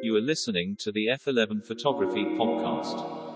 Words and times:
You 0.00 0.14
are 0.14 0.20
listening 0.20 0.76
to 0.76 0.92
the 0.92 1.08
F11 1.08 1.66
Photography 1.66 2.24
Podcast. 2.24 3.27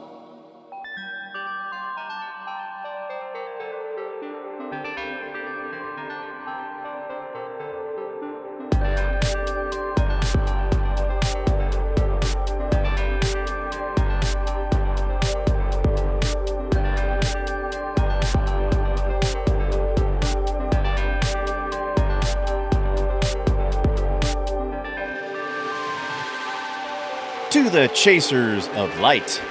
The 27.82 27.88
chasers 27.88 28.68
of 28.68 29.00
light, 29.00 29.42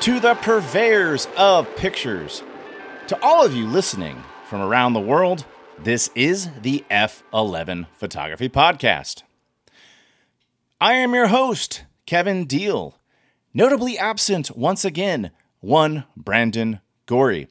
to 0.00 0.20
the 0.20 0.34
purveyors 0.34 1.26
of 1.34 1.74
pictures, 1.76 2.42
to 3.06 3.18
all 3.22 3.42
of 3.42 3.54
you 3.54 3.66
listening 3.66 4.22
from 4.44 4.60
around 4.60 4.92
the 4.92 5.00
world, 5.00 5.46
this 5.78 6.10
is 6.14 6.50
the 6.60 6.84
F11 6.90 7.86
Photography 7.94 8.50
Podcast. 8.50 9.22
I 10.78 10.92
am 10.92 11.14
your 11.14 11.28
host, 11.28 11.86
Kevin 12.04 12.44
Deal. 12.44 12.98
Notably 13.54 13.96
absent 13.96 14.54
once 14.54 14.84
again, 14.84 15.30
one 15.60 16.04
Brandon 16.14 16.80
Gorrie. 17.06 17.48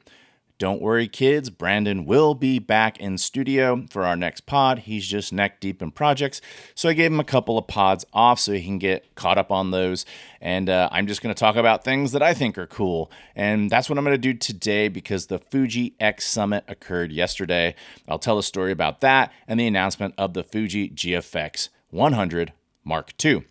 Don't 0.58 0.80
worry, 0.80 1.08
kids. 1.08 1.50
Brandon 1.50 2.04
will 2.04 2.34
be 2.34 2.60
back 2.60 3.00
in 3.00 3.18
studio 3.18 3.86
for 3.90 4.04
our 4.04 4.14
next 4.14 4.46
pod. 4.46 4.80
He's 4.80 5.04
just 5.04 5.32
neck 5.32 5.58
deep 5.58 5.82
in 5.82 5.90
projects. 5.90 6.40
So 6.76 6.88
I 6.88 6.92
gave 6.92 7.10
him 7.10 7.18
a 7.18 7.24
couple 7.24 7.58
of 7.58 7.66
pods 7.66 8.04
off 8.12 8.38
so 8.38 8.52
he 8.52 8.62
can 8.62 8.78
get 8.78 9.16
caught 9.16 9.36
up 9.36 9.50
on 9.50 9.72
those. 9.72 10.06
And 10.40 10.70
uh, 10.70 10.88
I'm 10.92 11.08
just 11.08 11.22
going 11.22 11.34
to 11.34 11.38
talk 11.38 11.56
about 11.56 11.82
things 11.82 12.12
that 12.12 12.22
I 12.22 12.34
think 12.34 12.56
are 12.56 12.68
cool. 12.68 13.10
And 13.34 13.68
that's 13.68 13.88
what 13.88 13.98
I'm 13.98 14.04
going 14.04 14.14
to 14.14 14.18
do 14.18 14.32
today 14.32 14.86
because 14.86 15.26
the 15.26 15.40
Fuji 15.40 15.96
X 15.98 16.24
Summit 16.28 16.62
occurred 16.68 17.10
yesterday. 17.10 17.74
I'll 18.08 18.20
tell 18.20 18.38
a 18.38 18.42
story 18.42 18.70
about 18.70 19.00
that 19.00 19.32
and 19.48 19.58
the 19.58 19.66
announcement 19.66 20.14
of 20.16 20.34
the 20.34 20.44
Fuji 20.44 20.88
GFX 20.88 21.68
100 21.90 22.52
Mark 22.84 23.12
II. 23.24 23.44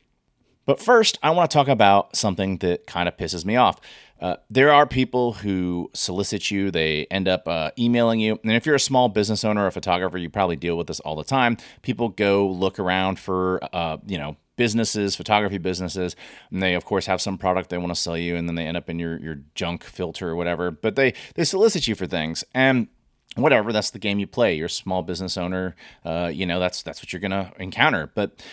But 0.65 0.79
first, 0.79 1.19
I 1.21 1.31
want 1.31 1.51
to 1.51 1.53
talk 1.53 1.67
about 1.67 2.15
something 2.15 2.57
that 2.59 2.87
kind 2.87 3.09
of 3.09 3.17
pisses 3.17 3.43
me 3.43 3.57
off. 3.57 3.81
Uh, 4.23 4.37
there 4.49 4.71
are 4.71 4.87
people 4.87 5.33
who 5.33 5.91
solicit 5.93 6.49
you, 6.49 6.71
they 6.71 7.05
end 7.11 7.27
up 7.27 7.45
uh, 7.45 7.71
emailing 7.77 8.21
you. 8.21 8.39
And 8.41 8.53
if 8.53 8.65
you're 8.65 8.73
a 8.73 8.79
small 8.79 9.09
business 9.09 9.43
owner 9.43 9.65
or 9.65 9.67
a 9.67 9.71
photographer, 9.71 10.17
you 10.17 10.29
probably 10.29 10.55
deal 10.55 10.77
with 10.77 10.87
this 10.87 11.01
all 11.01 11.17
the 11.17 11.25
time. 11.25 11.57
People 11.81 12.07
go 12.07 12.47
look 12.47 12.79
around 12.79 13.19
for, 13.19 13.59
uh, 13.73 13.97
you 14.07 14.17
know, 14.17 14.37
businesses, 14.55 15.17
photography 15.17 15.57
businesses, 15.57 16.15
and 16.51 16.63
they 16.63 16.73
of 16.73 16.85
course 16.85 17.05
have 17.07 17.21
some 17.21 17.37
product 17.37 17.69
they 17.69 17.77
want 17.77 17.93
to 17.93 17.99
sell 17.99 18.17
you, 18.17 18.37
and 18.37 18.47
then 18.47 18.55
they 18.55 18.65
end 18.65 18.77
up 18.77 18.89
in 18.89 18.97
your 18.97 19.19
your 19.19 19.39
junk 19.55 19.83
filter 19.83 20.29
or 20.29 20.35
whatever. 20.37 20.71
But 20.71 20.95
they 20.95 21.13
they 21.35 21.43
solicit 21.43 21.87
you 21.87 21.95
for 21.95 22.07
things, 22.07 22.45
and 22.53 22.87
whatever 23.35 23.73
that's 23.73 23.89
the 23.89 23.99
game 23.99 24.19
you 24.19 24.27
play. 24.27 24.53
You're 24.55 24.67
a 24.67 24.69
small 24.69 25.01
business 25.01 25.37
owner, 25.37 25.75
uh, 26.05 26.29
you 26.33 26.45
know 26.45 26.59
that's 26.59 26.83
that's 26.83 27.01
what 27.01 27.11
you're 27.11 27.19
gonna 27.19 27.51
encounter. 27.57 28.11
But 28.13 28.43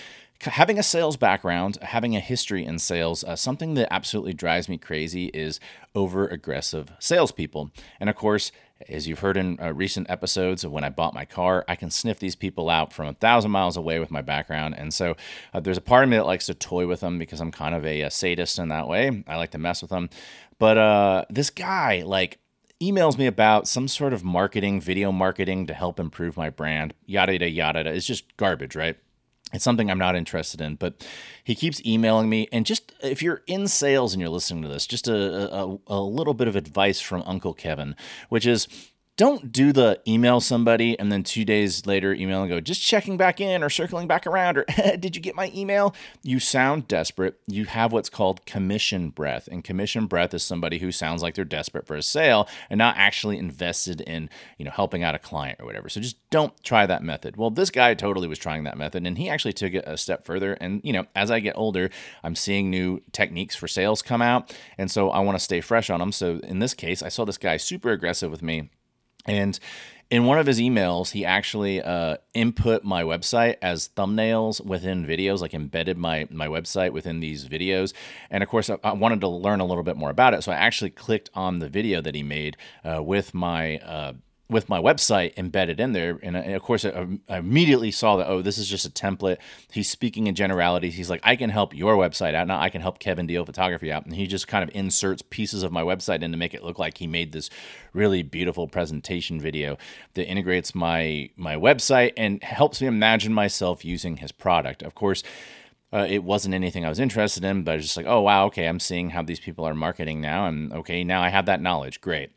having 0.43 0.79
a 0.79 0.83
sales 0.83 1.17
background, 1.17 1.79
having 1.83 2.17
a 2.17 2.21
history 2.21 2.65
in 2.65 2.79
sales, 2.79 3.25
uh, 3.25 3.37
something 3.37 3.75
that 3.75 3.93
absolutely 3.93 4.33
drives 4.33 4.69
me 4.69 4.79
crazy 4.79 5.27
is 5.27 5.61
over 5.95 6.27
aggressive 6.27 6.93
salespeople. 6.99 7.71
And 7.99 8.09
of 8.09 8.17
course, 8.17 8.51
as 8.89 9.07
you've 9.07 9.19
heard 9.19 9.37
in 9.37 9.59
uh, 9.61 9.73
recent 9.75 10.09
episodes 10.09 10.65
of 10.65 10.73
when 10.73 10.85
I 10.85 10.89
bought 10.89 11.13
my 11.13 11.27
car, 11.27 11.65
I 11.69 11.77
can 11.77 11.91
sniff 11.91 12.19
these 12.19 12.37
people 12.37 12.71
out 12.71 12.93
from 12.93 13.09
a 13.09 13.13
thousand 13.13 13.51
miles 13.51 13.77
away 13.77 13.99
with 13.99 14.11
my 14.11 14.23
background. 14.23 14.75
And 14.79 14.95
so 14.95 15.17
uh, 15.53 15.61
there's 15.61 15.77
a 15.77 15.83
part 15.83 16.05
of 16.05 16.11
me 16.11 16.17
that 16.17 16.25
likes 16.25 16.47
to 16.47 16.55
toy 16.55 16.87
with 16.87 17.01
them 17.01 17.19
because 17.19 17.41
I'm 17.41 17.53
kind 17.53 17.75
of 17.75 17.85
a, 17.85 18.01
a 18.01 18.11
sadist 18.11 18.59
in 18.59 18.69
that 18.69 18.89
way. 18.89 19.23
I 19.27 19.37
like 19.37 19.51
to 19.51 19.59
mess 19.59 19.83
with 19.83 19.91
them. 19.91 20.09
But 20.59 20.79
uh, 20.79 21.25
this 21.29 21.51
guy, 21.51 22.03
like, 22.07 22.39
emails 22.81 23.19
me 23.19 23.27
about 23.27 23.69
some 23.69 23.87
sort 23.87 24.15
of 24.15 24.25
marketing, 24.25 24.81
video 24.81 25.13
marketing 25.13 25.67
to 25.67 25.75
help 25.75 26.01
improve 26.01 26.39
my 26.39 26.49
brand, 26.49 26.95
yada, 27.05 27.33
yada, 27.33 27.51
yada. 27.51 27.81
It's 27.91 28.07
just 28.07 28.35
garbage, 28.39 28.75
right? 28.75 28.97
It's 29.53 29.65
something 29.65 29.91
I'm 29.91 29.99
not 29.99 30.17
interested 30.17 30.61
in, 30.61 30.77
but 30.77 31.07
he 31.43 31.55
keeps 31.55 31.85
emailing 31.85 32.29
me. 32.29 32.49
And 32.53 32.65
just 32.65 32.93
if 33.03 33.23
you're 33.23 33.43
in 33.47 33.67
sales 33.67 34.13
and 34.13 34.21
you're 34.21 34.31
listening 34.31 34.63
to 34.63 34.69
this, 34.69 34.87
just 34.87 35.09
a, 35.09 35.55
a, 35.55 35.79
a 35.89 36.01
little 36.01 36.35
bit 36.35 36.49
of 36.49 36.57
advice 36.57 37.01
from 37.01 37.23
Uncle 37.27 37.55
Kevin, 37.55 37.97
which 38.29 38.47
is 38.47 38.69
don't 39.21 39.53
do 39.53 39.71
the 39.71 40.01
email 40.09 40.41
somebody 40.41 40.99
and 40.99 41.13
then 41.13 41.23
two 41.23 41.45
days 41.45 41.85
later 41.85 42.15
email 42.15 42.41
and 42.41 42.51
go 42.51 42.59
just 42.59 42.81
checking 42.81 43.19
back 43.19 43.39
in 43.39 43.63
or 43.63 43.69
circling 43.69 44.07
back 44.09 44.27
around 44.27 44.57
or 44.57 44.65
did 44.99 45.15
you 45.15 45.21
get 45.21 45.35
my 45.35 45.53
email? 45.55 45.95
You 46.23 46.41
sound 46.41 46.89
desperate. 46.89 47.39
You 47.47 47.67
have 47.67 47.93
what's 47.93 48.09
called 48.09 48.47
commission 48.47 49.11
breath 49.11 49.47
and 49.53 49.63
commission 49.63 50.07
breath 50.07 50.33
is 50.33 50.43
somebody 50.43 50.79
who 50.79 50.91
sounds 50.91 51.23
like 51.23 51.35
they're 51.35 51.45
desperate 51.45 51.87
for 51.87 51.97
a 51.97 52.03
sale 52.03 52.49
and 52.71 52.79
not 52.79 52.97
actually 52.97 53.37
invested 53.37 54.01
in 54.01 54.31
you 54.57 54.65
know 54.65 54.71
helping 54.71 55.03
out 55.03 55.15
a 55.15 55.19
client 55.19 55.61
or 55.61 55.67
whatever. 55.67 55.91
So 55.91 56.01
just 56.01 56.17
don't 56.31 56.55
try 56.65 56.87
that 56.87 57.03
method. 57.03 57.37
Well 57.37 57.51
this 57.51 57.69
guy 57.69 57.93
totally 57.93 58.27
was 58.27 58.39
trying 58.39 58.65
that 58.65 58.79
method 58.79 59.07
and 59.07 59.19
he 59.19 59.29
actually 59.29 59.53
took 59.53 59.75
it 59.75 59.85
a 59.87 59.99
step 59.99 60.25
further 60.25 60.55
and 60.55 60.81
you 60.83 60.95
know 60.95 61.05
as 61.15 61.31
i 61.31 61.41
get 61.41 61.59
older 61.59 61.91
i'm 62.25 62.35
seeing 62.35 62.71
new 62.71 63.03
techniques 63.13 63.55
for 63.55 63.69
sales 63.69 64.01
come 64.01 64.23
out 64.23 64.57
and 64.79 64.91
so 64.91 65.11
i 65.11 65.21
want 65.21 65.37
to 65.37 65.45
stay 65.45 65.61
fresh 65.61 65.91
on 65.91 66.01
them 66.01 66.13
so 66.13 66.41
in 66.45 66.59
this 66.59 66.73
case 66.73 67.03
i 67.03 67.09
saw 67.09 67.25
this 67.25 67.37
guy 67.37 67.57
super 67.57 67.91
aggressive 67.91 68.31
with 68.31 68.43
me 68.43 68.71
and 69.31 69.61
in 70.11 70.25
one 70.25 70.39
of 70.39 70.47
his 70.47 70.59
emails, 70.59 71.13
he 71.13 71.25
actually 71.25 71.81
uh, 71.81 72.17
input 72.35 72.83
my 72.83 73.05
website 73.05 73.57
as 73.63 73.89
thumbnails 73.97 74.65
within 74.65 75.07
videos, 75.07 75.41
like 75.41 75.55
embedded 75.55 75.97
my 75.97 76.27
my 76.31 76.49
website 76.49 76.93
within 76.93 77.21
these 77.21 77.49
videos. 77.49 77.93
And 78.29 78.43
of 78.43 78.49
course, 78.49 78.69
I, 78.69 78.77
I 78.83 78.93
wanted 78.93 79.21
to 79.21 79.29
learn 79.29 79.61
a 79.61 79.65
little 79.65 79.85
bit 79.85 79.97
more 79.97 80.11
about 80.11 80.35
it, 80.35 80.43
so 80.43 80.51
I 80.51 80.57
actually 80.57 80.91
clicked 80.91 81.31
on 81.35 81.61
the 81.61 81.69
video 81.69 82.01
that 82.01 82.17
he 82.17 82.25
made 82.25 82.57
uh, 82.85 83.03
with 83.03 83.33
my 83.35 83.79
uh, 83.79 84.15
with 84.51 84.69
my 84.69 84.79
website 84.81 85.33
embedded 85.37 85.79
in 85.79 85.93
there. 85.93 86.19
And, 86.23 86.37
of 86.37 86.63
course, 86.63 86.85
I, 86.85 87.07
I, 87.29 87.39
immediately 87.39 87.91
saw 87.93 88.17
that, 88.17 88.29
oh, 88.29 88.43
this 88.43 88.59
is 88.59 88.69
just 88.69 88.85
a 88.85 88.91
template. 88.91 89.39
He's 89.71 89.89
speaking 89.89 90.27
in 90.27 90.35
generalities. 90.35 90.95
He's 90.95 91.09
like, 91.09 91.21
I 91.23 91.37
can 91.37 91.51
help 91.51 91.75
your 91.75 91.97
website 91.97 92.35
out. 92.35 92.49
Now 92.49 92.61
I 92.61 92.69
can 92.69 92.81
help 92.81 92.99
Kevin 92.99 93.27
Deal 93.27 93.47
Photography 93.47 93.93
out. 93.93 94.05
And 94.05 94.15
he 94.15 94.27
just 94.27 94.49
kind 94.49 94.69
of 94.69 94.75
inserts 94.75 95.23
pieces 95.23 95.63
of 95.63 95.71
my 95.71 95.83
website 95.83 96.23
in 96.23 96.33
to 96.33 96.37
make 96.37 96.53
it 96.53 96.65
look 96.65 96.79
like 96.79 96.99
he 96.99 97.07
made 97.07 97.33
this 97.33 97.49
really 97.93 98.23
beautiful 98.23 98.67
presentation 98.67 99.41
video 99.41 99.79
that 100.15 100.27
integrates 100.27 100.75
my, 100.75 101.31
my 101.37 101.55
website 101.55 102.13
and 102.17 102.43
helps 102.43 102.81
me 102.81 102.89
imagine 102.89 103.33
myself 103.33 103.85
using 103.85 104.17
his 104.17 104.33
product. 104.33 104.83
Of 104.83 104.97
course, 104.97 105.23
uh, 105.93 106.07
it 106.09 106.25
wasn't 106.25 106.55
anything 106.55 106.85
I 106.85 106.89
was 106.89 107.01
interested 107.01 107.45
in, 107.45 107.63
but 107.63 107.73
I 107.73 107.77
was 107.77 107.85
just 107.85 107.97
like, 107.97 108.07
oh, 108.07 108.21
wow, 108.21 108.47
okay, 108.47 108.67
I'm 108.67 108.81
seeing 108.81 109.11
how 109.11 109.23
these 109.23 109.41
people 109.41 109.65
are 109.65 109.75
marketing 109.75 110.21
now. 110.21 110.47
And 110.47 110.73
okay, 110.73 111.05
now 111.05 111.23
I 111.23 111.29
have 111.29 111.47
that 111.47 111.63
knowledge. 111.63 112.01
Great. 112.01 112.31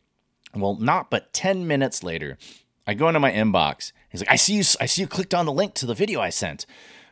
Well, 0.56 0.76
not 0.76 1.10
but 1.10 1.32
10 1.32 1.66
minutes 1.66 2.02
later, 2.02 2.38
I 2.86 2.94
go 2.94 3.08
into 3.08 3.20
my 3.20 3.32
inbox. 3.32 3.92
He's 4.08 4.20
like, 4.20 4.30
I 4.30 4.36
see 4.36 4.54
you, 4.54 4.64
I 4.80 4.86
see 4.86 5.02
you 5.02 5.08
clicked 5.08 5.34
on 5.34 5.46
the 5.46 5.52
link 5.52 5.74
to 5.74 5.86
the 5.86 5.94
video 5.94 6.20
I 6.20 6.30
sent. 6.30 6.66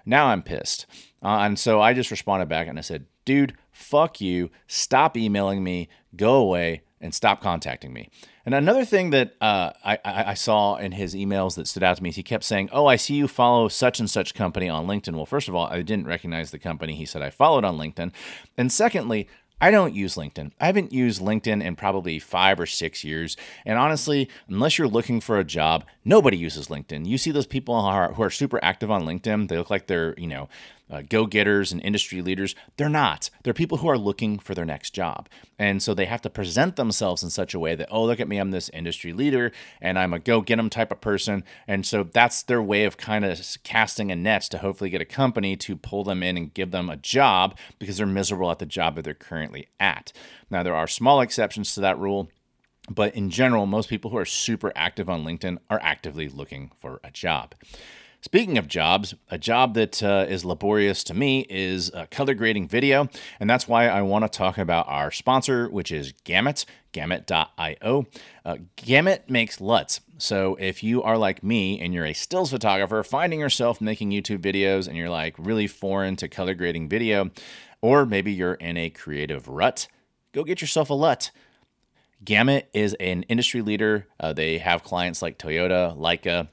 Now 0.04 0.26
I'm 0.26 0.42
pissed. 0.42 0.86
Uh, 1.22 1.38
and 1.40 1.58
so 1.58 1.80
I 1.80 1.92
just 1.94 2.10
responded 2.10 2.48
back 2.48 2.66
and 2.66 2.78
I 2.78 2.82
said, 2.82 3.06
dude, 3.24 3.54
fuck 3.70 4.20
you. 4.20 4.50
Stop 4.66 5.16
emailing 5.16 5.62
me. 5.62 5.88
Go 6.16 6.34
away 6.34 6.82
and 7.00 7.14
stop 7.14 7.40
contacting 7.40 7.92
me. 7.92 8.08
And 8.46 8.54
another 8.54 8.84
thing 8.84 9.10
that 9.10 9.34
uh, 9.40 9.72
I, 9.84 9.98
I, 10.04 10.34
saw 10.34 10.76
in 10.76 10.92
his 10.92 11.14
emails 11.14 11.54
that 11.56 11.68
stood 11.68 11.82
out 11.82 11.96
to 11.96 12.02
me 12.02 12.10
is 12.10 12.16
he 12.16 12.22
kept 12.22 12.42
saying, 12.44 12.70
Oh, 12.72 12.86
I 12.86 12.96
see 12.96 13.14
you 13.14 13.28
follow 13.28 13.68
such 13.68 14.00
and 14.00 14.10
such 14.10 14.34
company 14.34 14.68
on 14.68 14.86
LinkedIn. 14.86 15.14
Well, 15.14 15.26
first 15.26 15.48
of 15.48 15.54
all, 15.54 15.66
I 15.66 15.82
didn't 15.82 16.06
recognize 16.06 16.50
the 16.50 16.58
company 16.58 16.94
he 16.94 17.04
said 17.04 17.22
I 17.22 17.30
followed 17.30 17.64
on 17.64 17.76
LinkedIn. 17.76 18.12
And 18.56 18.72
secondly, 18.72 19.28
I 19.62 19.70
don't 19.70 19.94
use 19.94 20.16
LinkedIn. 20.16 20.50
I 20.60 20.66
haven't 20.66 20.92
used 20.92 21.22
LinkedIn 21.22 21.62
in 21.62 21.76
probably 21.76 22.18
five 22.18 22.58
or 22.58 22.66
six 22.66 23.04
years. 23.04 23.36
And 23.64 23.78
honestly, 23.78 24.28
unless 24.48 24.76
you're 24.76 24.88
looking 24.88 25.20
for 25.20 25.38
a 25.38 25.44
job, 25.44 25.84
nobody 26.04 26.36
uses 26.36 26.66
LinkedIn. 26.66 27.06
You 27.06 27.16
see 27.16 27.30
those 27.30 27.46
people 27.46 27.80
who 27.80 27.86
are, 27.86 28.12
who 28.12 28.24
are 28.24 28.30
super 28.30 28.58
active 28.60 28.90
on 28.90 29.04
LinkedIn, 29.04 29.46
they 29.46 29.56
look 29.56 29.70
like 29.70 29.86
they're, 29.86 30.16
you 30.18 30.26
know, 30.26 30.48
uh, 30.92 31.02
go 31.08 31.26
getters 31.26 31.72
and 31.72 31.82
industry 31.82 32.20
leaders. 32.20 32.54
They're 32.76 32.88
not. 32.88 33.30
They're 33.42 33.54
people 33.54 33.78
who 33.78 33.88
are 33.88 33.98
looking 33.98 34.38
for 34.38 34.54
their 34.54 34.66
next 34.66 34.90
job. 34.90 35.28
And 35.58 35.82
so 35.82 35.94
they 35.94 36.04
have 36.04 36.20
to 36.22 36.30
present 36.30 36.76
themselves 36.76 37.22
in 37.22 37.30
such 37.30 37.54
a 37.54 37.58
way 37.58 37.74
that, 37.74 37.88
oh, 37.90 38.04
look 38.04 38.20
at 38.20 38.28
me, 38.28 38.38
I'm 38.38 38.50
this 38.50 38.68
industry 38.70 39.12
leader 39.12 39.52
and 39.80 39.98
I'm 39.98 40.12
a 40.12 40.18
go 40.18 40.42
get 40.42 40.56
them 40.56 40.68
type 40.68 40.92
of 40.92 41.00
person. 41.00 41.44
And 41.66 41.86
so 41.86 42.02
that's 42.04 42.42
their 42.42 42.62
way 42.62 42.84
of 42.84 42.98
kind 42.98 43.24
of 43.24 43.40
casting 43.62 44.12
a 44.12 44.16
net 44.16 44.42
to 44.42 44.58
hopefully 44.58 44.90
get 44.90 45.00
a 45.00 45.06
company 45.06 45.56
to 45.56 45.76
pull 45.76 46.04
them 46.04 46.22
in 46.22 46.36
and 46.36 46.52
give 46.52 46.70
them 46.70 46.90
a 46.90 46.96
job 46.96 47.56
because 47.78 47.96
they're 47.96 48.06
miserable 48.06 48.50
at 48.50 48.58
the 48.58 48.66
job 48.66 48.96
that 48.96 49.02
they're 49.02 49.14
currently 49.14 49.68
at. 49.80 50.12
Now, 50.50 50.62
there 50.62 50.76
are 50.76 50.86
small 50.86 51.20
exceptions 51.20 51.74
to 51.74 51.80
that 51.80 51.98
rule. 51.98 52.28
But 52.90 53.14
in 53.14 53.30
general, 53.30 53.66
most 53.66 53.88
people 53.88 54.10
who 54.10 54.16
are 54.16 54.24
super 54.24 54.72
active 54.74 55.08
on 55.08 55.24
LinkedIn 55.24 55.58
are 55.70 55.80
actively 55.82 56.28
looking 56.28 56.72
for 56.76 57.00
a 57.04 57.12
job. 57.12 57.54
Speaking 58.24 58.56
of 58.56 58.68
jobs, 58.68 59.16
a 59.32 59.36
job 59.36 59.74
that 59.74 60.00
uh, 60.00 60.26
is 60.28 60.44
laborious 60.44 61.02
to 61.04 61.14
me 61.14 61.40
is 61.50 61.90
uh, 61.90 62.06
color 62.08 62.34
grading 62.34 62.68
video. 62.68 63.08
And 63.40 63.50
that's 63.50 63.66
why 63.66 63.88
I 63.88 64.02
want 64.02 64.24
to 64.24 64.28
talk 64.28 64.58
about 64.58 64.86
our 64.86 65.10
sponsor, 65.10 65.68
which 65.68 65.90
is 65.90 66.12
Gamut, 66.22 66.64
gamut.io. 66.92 68.06
Uh, 68.44 68.56
Gamut 68.76 69.28
makes 69.28 69.60
LUTs. 69.60 70.00
So 70.18 70.54
if 70.60 70.84
you 70.84 71.02
are 71.02 71.18
like 71.18 71.42
me 71.42 71.80
and 71.80 71.92
you're 71.92 72.06
a 72.06 72.12
stills 72.12 72.52
photographer, 72.52 73.02
finding 73.02 73.40
yourself 73.40 73.80
making 73.80 74.12
YouTube 74.12 74.38
videos 74.38 74.86
and 74.86 74.96
you're 74.96 75.10
like 75.10 75.34
really 75.36 75.66
foreign 75.66 76.14
to 76.16 76.28
color 76.28 76.54
grading 76.54 76.88
video, 76.88 77.32
or 77.80 78.06
maybe 78.06 78.32
you're 78.32 78.54
in 78.54 78.76
a 78.76 78.88
creative 78.88 79.48
rut, 79.48 79.88
go 80.30 80.44
get 80.44 80.60
yourself 80.60 80.90
a 80.90 80.94
LUT. 80.94 81.32
Gamut 82.24 82.68
is 82.72 82.94
an 83.00 83.24
industry 83.24 83.62
leader. 83.62 84.06
Uh, 84.20 84.32
they 84.32 84.58
have 84.58 84.84
clients 84.84 85.22
like 85.22 85.38
Toyota, 85.38 85.98
Leica, 85.98 86.46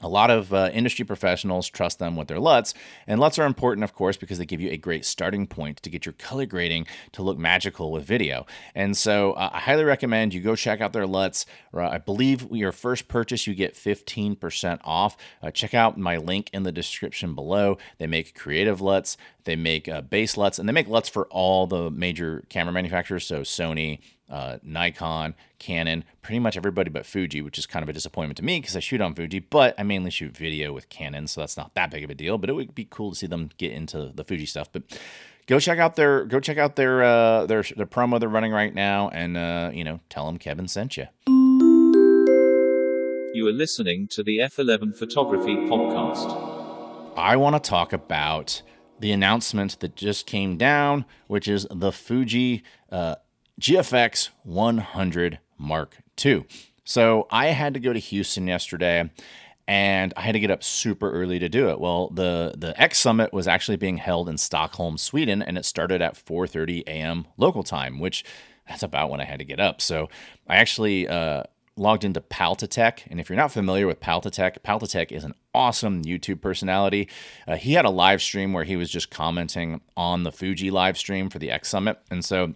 a 0.00 0.08
lot 0.08 0.30
of 0.30 0.52
uh, 0.52 0.70
industry 0.72 1.04
professionals 1.04 1.68
trust 1.68 1.98
them 1.98 2.16
with 2.16 2.28
their 2.28 2.40
LUTs, 2.40 2.74
and 3.06 3.20
LUTs 3.20 3.38
are 3.38 3.46
important, 3.46 3.84
of 3.84 3.94
course, 3.94 4.16
because 4.16 4.38
they 4.38 4.46
give 4.46 4.60
you 4.60 4.70
a 4.70 4.76
great 4.76 5.04
starting 5.04 5.46
point 5.46 5.82
to 5.82 5.90
get 5.90 6.06
your 6.06 6.12
color 6.14 6.46
grading 6.46 6.86
to 7.12 7.22
look 7.22 7.38
magical 7.38 7.92
with 7.92 8.04
video. 8.04 8.46
And 8.74 8.96
so 8.96 9.32
uh, 9.32 9.50
I 9.52 9.60
highly 9.60 9.84
recommend 9.84 10.34
you 10.34 10.40
go 10.40 10.56
check 10.56 10.80
out 10.80 10.92
their 10.92 11.06
LUTs. 11.06 11.46
I 11.74 11.98
believe 11.98 12.46
your 12.50 12.72
first 12.72 13.08
purchase, 13.08 13.46
you 13.46 13.54
get 13.54 13.74
15% 13.74 14.80
off. 14.84 15.16
Uh, 15.42 15.50
check 15.50 15.74
out 15.74 15.98
my 15.98 16.16
link 16.16 16.50
in 16.52 16.62
the 16.62 16.72
description 16.72 17.34
below. 17.34 17.78
They 17.98 18.06
make 18.06 18.34
creative 18.34 18.80
LUTs, 18.80 19.16
they 19.44 19.56
make 19.56 19.88
uh, 19.88 20.00
base 20.02 20.36
LUTs, 20.36 20.58
and 20.58 20.68
they 20.68 20.72
make 20.72 20.88
LUTs 20.88 21.08
for 21.08 21.26
all 21.26 21.66
the 21.66 21.90
major 21.90 22.44
camera 22.48 22.72
manufacturers. 22.72 23.26
So 23.26 23.40
Sony, 23.40 24.00
uh, 24.30 24.58
Nikon, 24.62 25.34
Canon, 25.58 26.04
pretty 26.22 26.38
much 26.38 26.56
everybody 26.56 26.88
but 26.88 27.04
Fuji, 27.04 27.42
which 27.42 27.58
is 27.58 27.66
kind 27.66 27.82
of 27.82 27.88
a 27.88 27.92
disappointment 27.92 28.36
to 28.36 28.44
me 28.44 28.60
because 28.60 28.76
I 28.76 28.80
shoot 28.80 29.00
on 29.00 29.14
Fuji, 29.14 29.40
but 29.40 29.74
I 29.78 29.82
mainly 29.82 30.10
shoot 30.10 30.36
video 30.36 30.72
with 30.72 30.88
Canon, 30.88 31.26
so 31.26 31.40
that's 31.40 31.56
not 31.56 31.74
that 31.74 31.90
big 31.90 32.04
of 32.04 32.10
a 32.10 32.14
deal. 32.14 32.38
But 32.38 32.48
it 32.48 32.52
would 32.54 32.74
be 32.74 32.86
cool 32.88 33.10
to 33.10 33.16
see 33.16 33.26
them 33.26 33.50
get 33.58 33.72
into 33.72 34.12
the 34.14 34.24
Fuji 34.24 34.46
stuff. 34.46 34.70
But 34.72 34.84
go 35.46 35.58
check 35.58 35.78
out 35.78 35.96
their 35.96 36.24
go 36.24 36.38
check 36.40 36.58
out 36.58 36.76
their 36.76 37.02
uh, 37.02 37.46
their 37.46 37.62
their 37.76 37.86
promo 37.86 38.20
they're 38.20 38.28
running 38.28 38.52
right 38.52 38.74
now, 38.74 39.08
and 39.10 39.36
uh, 39.36 39.70
you 39.74 39.84
know 39.84 40.00
tell 40.08 40.26
them 40.26 40.38
Kevin 40.38 40.68
sent 40.68 40.96
you. 40.96 41.06
You 43.32 43.46
are 43.46 43.52
listening 43.52 44.08
to 44.08 44.22
the 44.22 44.38
F11 44.38 44.96
Photography 44.96 45.54
Podcast. 45.54 47.16
I 47.16 47.36
want 47.36 47.62
to 47.62 47.68
talk 47.68 47.92
about 47.92 48.62
the 48.98 49.12
announcement 49.12 49.78
that 49.80 49.96
just 49.96 50.26
came 50.26 50.56
down, 50.56 51.04
which 51.26 51.48
is 51.48 51.66
the 51.70 51.92
Fuji. 51.92 52.62
Uh, 52.90 53.16
GFX 53.60 54.30
100 54.42 55.38
Mark 55.58 55.98
II. 56.24 56.46
So 56.84 57.28
I 57.30 57.48
had 57.48 57.74
to 57.74 57.80
go 57.80 57.92
to 57.92 57.98
Houston 57.98 58.46
yesterday 58.46 59.10
and 59.68 60.14
I 60.16 60.22
had 60.22 60.32
to 60.32 60.40
get 60.40 60.50
up 60.50 60.64
super 60.64 61.12
early 61.12 61.38
to 61.38 61.48
do 61.48 61.68
it. 61.68 61.78
Well, 61.78 62.08
the 62.08 62.54
the 62.56 62.80
X 62.80 62.98
Summit 62.98 63.32
was 63.32 63.46
actually 63.46 63.76
being 63.76 63.98
held 63.98 64.28
in 64.28 64.38
Stockholm, 64.38 64.98
Sweden, 64.98 65.42
and 65.42 65.56
it 65.56 65.64
started 65.64 66.02
at 66.02 66.14
4:30 66.14 66.82
a.m. 66.88 67.26
local 67.36 67.62
time, 67.62 68.00
which 68.00 68.24
that's 68.66 68.82
about 68.82 69.10
when 69.10 69.20
I 69.20 69.24
had 69.24 69.38
to 69.38 69.44
get 69.44 69.60
up. 69.60 69.80
So 69.80 70.08
I 70.48 70.56
actually 70.56 71.06
uh, 71.06 71.44
logged 71.76 72.04
into 72.04 72.20
Pal2Tech, 72.20 73.06
and 73.10 73.20
if 73.20 73.28
you're 73.28 73.36
not 73.36 73.52
familiar 73.52 73.86
with 73.86 74.00
Pal2Tech, 74.00 74.58
Pal2Tech 74.60 75.12
is 75.12 75.22
an 75.22 75.34
awesome 75.54 76.02
YouTube 76.02 76.40
personality. 76.40 77.08
Uh, 77.46 77.56
he 77.56 77.74
had 77.74 77.84
a 77.84 77.90
live 77.90 78.22
stream 78.22 78.52
where 78.52 78.64
he 78.64 78.74
was 78.74 78.90
just 78.90 79.10
commenting 79.10 79.82
on 79.96 80.24
the 80.24 80.32
Fuji 80.32 80.70
live 80.70 80.98
stream 80.98 81.28
for 81.30 81.38
the 81.38 81.50
X 81.50 81.68
Summit, 81.68 81.98
and 82.10 82.24
so 82.24 82.54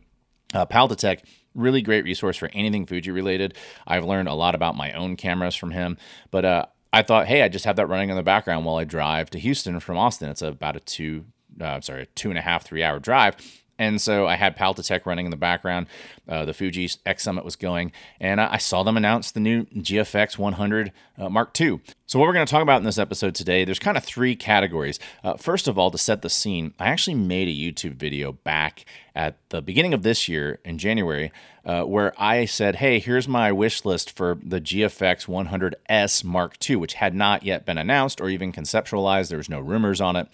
uh, 0.54 0.66
Pal2Tech, 0.66 1.20
really 1.54 1.82
great 1.82 2.04
resource 2.04 2.36
for 2.36 2.50
anything 2.52 2.86
Fuji 2.86 3.10
related. 3.10 3.56
I've 3.86 4.04
learned 4.04 4.28
a 4.28 4.34
lot 4.34 4.54
about 4.54 4.76
my 4.76 4.92
own 4.92 5.16
cameras 5.16 5.54
from 5.54 5.72
him, 5.72 5.98
but 6.30 6.44
uh, 6.44 6.66
I 6.92 7.02
thought, 7.02 7.26
hey, 7.26 7.42
I 7.42 7.48
just 7.48 7.64
have 7.64 7.76
that 7.76 7.88
running 7.88 8.10
in 8.10 8.16
the 8.16 8.22
background 8.22 8.64
while 8.64 8.76
I 8.76 8.84
drive 8.84 9.30
to 9.30 9.38
Houston 9.38 9.80
from 9.80 9.96
Austin. 9.96 10.30
It's 10.30 10.42
about 10.42 10.76
a 10.76 10.80
two, 10.80 11.24
uh, 11.60 11.80
sorry, 11.80 12.02
a 12.02 12.06
two 12.06 12.30
and 12.30 12.38
a 12.38 12.42
half, 12.42 12.64
three 12.64 12.82
hour 12.82 12.98
drive. 12.98 13.36
And 13.78 14.00
so 14.00 14.26
I 14.26 14.36
had 14.36 14.56
Pal2Tech 14.56 15.06
running 15.06 15.26
in 15.26 15.30
the 15.30 15.36
background. 15.36 15.86
Uh, 16.28 16.44
the 16.44 16.54
Fuji 16.54 16.90
X 17.04 17.22
Summit 17.22 17.44
was 17.44 17.56
going, 17.56 17.92
and 18.20 18.40
I 18.40 18.58
saw 18.58 18.82
them 18.82 18.96
announce 18.96 19.30
the 19.30 19.40
new 19.40 19.64
GFX 19.64 20.38
100 20.38 20.92
uh, 21.18 21.28
Mark 21.28 21.58
II. 21.60 21.80
So, 22.06 22.18
what 22.18 22.26
we're 22.26 22.34
going 22.34 22.46
to 22.46 22.50
talk 22.50 22.62
about 22.62 22.78
in 22.78 22.84
this 22.84 22.98
episode 22.98 23.34
today, 23.34 23.64
there's 23.64 23.78
kind 23.78 23.96
of 23.96 24.04
three 24.04 24.36
categories. 24.36 24.98
Uh, 25.22 25.34
first 25.34 25.68
of 25.68 25.78
all, 25.78 25.90
to 25.90 25.98
set 25.98 26.22
the 26.22 26.30
scene, 26.30 26.74
I 26.78 26.88
actually 26.88 27.14
made 27.14 27.48
a 27.48 27.50
YouTube 27.50 27.94
video 27.94 28.32
back 28.32 28.84
at 29.14 29.36
the 29.50 29.62
beginning 29.62 29.94
of 29.94 30.02
this 30.02 30.28
year 30.28 30.60
in 30.64 30.78
January 30.78 31.32
uh, 31.64 31.82
where 31.82 32.12
I 32.20 32.44
said, 32.44 32.76
hey, 32.76 32.98
here's 32.98 33.26
my 33.26 33.52
wish 33.52 33.84
list 33.84 34.14
for 34.14 34.38
the 34.42 34.60
GFX 34.60 35.26
100S 35.26 36.24
Mark 36.24 36.56
II, 36.68 36.76
which 36.76 36.94
had 36.94 37.14
not 37.14 37.42
yet 37.42 37.64
been 37.64 37.78
announced 37.78 38.20
or 38.20 38.28
even 38.28 38.52
conceptualized. 38.52 39.28
There 39.28 39.38
was 39.38 39.48
no 39.48 39.60
rumors 39.60 40.00
on 40.00 40.16
it. 40.16 40.28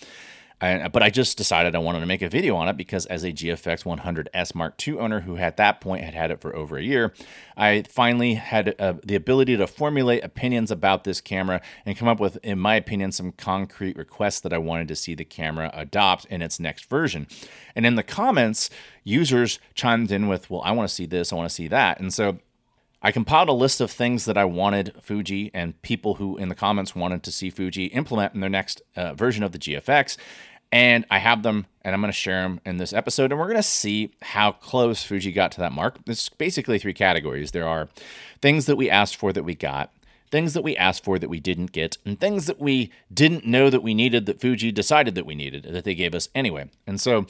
And, 0.60 0.92
but 0.92 1.02
I 1.02 1.08
just 1.08 1.38
decided 1.38 1.74
I 1.74 1.78
wanted 1.78 2.00
to 2.00 2.06
make 2.06 2.20
a 2.20 2.28
video 2.28 2.54
on 2.56 2.68
it 2.68 2.76
because, 2.76 3.06
as 3.06 3.24
a 3.24 3.32
GFX 3.32 3.84
100S 3.84 4.54
Mark 4.54 4.86
II 4.86 4.98
owner 4.98 5.20
who 5.20 5.36
at 5.36 5.56
that 5.56 5.80
point 5.80 6.04
had 6.04 6.14
had 6.14 6.30
it 6.30 6.40
for 6.40 6.54
over 6.54 6.76
a 6.76 6.82
year, 6.82 7.14
I 7.56 7.82
finally 7.82 8.34
had 8.34 8.74
uh, 8.78 8.94
the 9.02 9.14
ability 9.14 9.56
to 9.56 9.66
formulate 9.66 10.22
opinions 10.22 10.70
about 10.70 11.04
this 11.04 11.20
camera 11.20 11.62
and 11.86 11.96
come 11.96 12.08
up 12.08 12.20
with, 12.20 12.36
in 12.44 12.58
my 12.58 12.74
opinion, 12.74 13.12
some 13.12 13.32
concrete 13.32 13.96
requests 13.96 14.40
that 14.40 14.52
I 14.52 14.58
wanted 14.58 14.88
to 14.88 14.96
see 14.96 15.14
the 15.14 15.24
camera 15.24 15.70
adopt 15.72 16.26
in 16.26 16.42
its 16.42 16.60
next 16.60 16.84
version. 16.90 17.26
And 17.74 17.86
in 17.86 17.94
the 17.94 18.02
comments, 18.02 18.68
users 19.02 19.58
chimed 19.74 20.12
in 20.12 20.28
with, 20.28 20.50
Well, 20.50 20.62
I 20.62 20.72
want 20.72 20.88
to 20.88 20.94
see 20.94 21.06
this, 21.06 21.32
I 21.32 21.36
want 21.36 21.48
to 21.48 21.54
see 21.54 21.68
that. 21.68 22.00
And 22.00 22.12
so 22.12 22.38
I 23.02 23.12
compiled 23.12 23.48
a 23.48 23.52
list 23.52 23.80
of 23.80 23.90
things 23.90 24.26
that 24.26 24.36
I 24.36 24.44
wanted 24.44 24.94
Fuji 25.00 25.50
and 25.54 25.80
people 25.80 26.16
who 26.16 26.36
in 26.36 26.50
the 26.50 26.54
comments 26.54 26.94
wanted 26.94 27.22
to 27.22 27.32
see 27.32 27.48
Fuji 27.48 27.86
implement 27.86 28.34
in 28.34 28.40
their 28.40 28.50
next 28.50 28.82
uh, 28.94 29.14
version 29.14 29.42
of 29.42 29.52
the 29.52 29.58
GFX 29.58 30.18
and 30.72 31.04
I 31.10 31.18
have 31.18 31.42
them 31.42 31.66
and 31.82 31.94
I'm 31.94 32.00
going 32.00 32.12
to 32.12 32.16
share 32.16 32.42
them 32.42 32.60
in 32.64 32.76
this 32.76 32.92
episode. 32.92 33.32
And 33.32 33.40
we're 33.40 33.46
going 33.46 33.56
to 33.56 33.62
see 33.62 34.12
how 34.22 34.52
close 34.52 35.02
Fuji 35.02 35.32
got 35.32 35.52
to 35.52 35.60
that 35.60 35.72
mark. 35.72 35.98
It's 36.06 36.28
basically 36.28 36.78
three 36.78 36.92
categories 36.92 37.52
there 37.52 37.66
are 37.66 37.88
things 38.42 38.66
that 38.66 38.76
we 38.76 38.90
asked 38.90 39.16
for 39.16 39.32
that 39.32 39.44
we 39.44 39.54
got, 39.54 39.92
things 40.30 40.54
that 40.54 40.62
we 40.62 40.76
asked 40.76 41.04
for 41.04 41.18
that 41.18 41.30
we 41.30 41.40
didn't 41.40 41.72
get, 41.72 41.98
and 42.04 42.20
things 42.20 42.46
that 42.46 42.60
we 42.60 42.90
didn't 43.12 43.46
know 43.46 43.70
that 43.70 43.82
we 43.82 43.94
needed 43.94 44.26
that 44.26 44.40
Fuji 44.40 44.70
decided 44.70 45.14
that 45.14 45.26
we 45.26 45.34
needed 45.34 45.64
that 45.64 45.84
they 45.84 45.94
gave 45.94 46.14
us 46.14 46.28
anyway. 46.34 46.68
And 46.86 47.00
so 47.00 47.26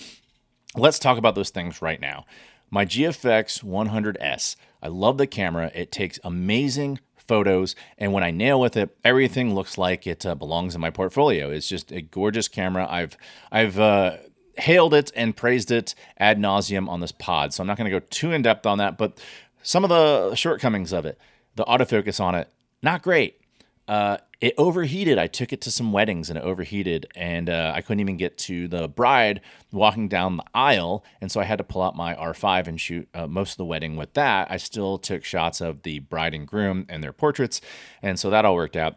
let's 0.76 0.98
talk 0.98 1.16
about 1.18 1.34
those 1.34 1.50
things 1.50 1.80
right 1.80 2.00
now. 2.00 2.26
My 2.70 2.84
GFX 2.84 3.64
100S. 3.64 4.56
I 4.82 4.88
love 4.88 5.18
the 5.18 5.26
camera. 5.26 5.70
It 5.74 5.90
takes 5.90 6.20
amazing 6.22 7.00
photos. 7.30 7.76
And 7.96 8.12
when 8.12 8.24
I 8.24 8.32
nail 8.32 8.58
with 8.60 8.76
it, 8.76 8.90
everything 9.04 9.54
looks 9.54 9.78
like 9.78 10.04
it 10.04 10.26
uh, 10.26 10.34
belongs 10.34 10.74
in 10.74 10.80
my 10.80 10.90
portfolio. 10.90 11.48
It's 11.50 11.68
just 11.68 11.92
a 11.92 12.00
gorgeous 12.00 12.48
camera. 12.48 12.88
I've 12.90 13.16
I've 13.52 13.78
uh, 13.78 14.16
hailed 14.58 14.94
it 14.94 15.12
and 15.14 15.36
praised 15.36 15.70
it 15.70 15.94
ad 16.18 16.38
nauseum 16.40 16.88
on 16.88 16.98
this 16.98 17.12
pod, 17.12 17.54
so 17.54 17.62
I'm 17.62 17.68
not 17.68 17.76
going 17.76 17.88
to 17.88 18.00
go 18.00 18.04
too 18.10 18.32
in 18.32 18.42
depth 18.42 18.66
on 18.66 18.78
that. 18.78 18.98
But 18.98 19.22
some 19.62 19.84
of 19.84 19.90
the 19.90 20.34
shortcomings 20.34 20.92
of 20.92 21.06
it, 21.06 21.18
the 21.54 21.64
autofocus 21.64 22.18
on 22.20 22.34
it, 22.34 22.48
not 22.82 23.02
great. 23.02 23.40
Uh, 23.86 24.16
it 24.40 24.54
overheated. 24.56 25.18
I 25.18 25.26
took 25.26 25.52
it 25.52 25.60
to 25.62 25.70
some 25.70 25.92
weddings 25.92 26.30
and 26.30 26.38
it 26.38 26.42
overheated, 26.42 27.06
and 27.14 27.50
uh, 27.50 27.72
I 27.74 27.82
couldn't 27.82 28.00
even 28.00 28.16
get 28.16 28.38
to 28.38 28.68
the 28.68 28.88
bride 28.88 29.42
walking 29.70 30.08
down 30.08 30.38
the 30.38 30.44
aisle. 30.54 31.04
And 31.20 31.30
so 31.30 31.40
I 31.40 31.44
had 31.44 31.58
to 31.58 31.64
pull 31.64 31.82
out 31.82 31.94
my 31.94 32.14
R5 32.14 32.66
and 32.66 32.80
shoot 32.80 33.08
uh, 33.14 33.26
most 33.26 33.52
of 33.52 33.56
the 33.58 33.66
wedding 33.66 33.96
with 33.96 34.14
that. 34.14 34.50
I 34.50 34.56
still 34.56 34.96
took 34.96 35.24
shots 35.24 35.60
of 35.60 35.82
the 35.82 35.98
bride 35.98 36.34
and 36.34 36.46
groom 36.46 36.86
and 36.88 37.02
their 37.02 37.12
portraits, 37.12 37.60
and 38.02 38.18
so 38.18 38.30
that 38.30 38.44
all 38.44 38.54
worked 38.54 38.76
out. 38.76 38.96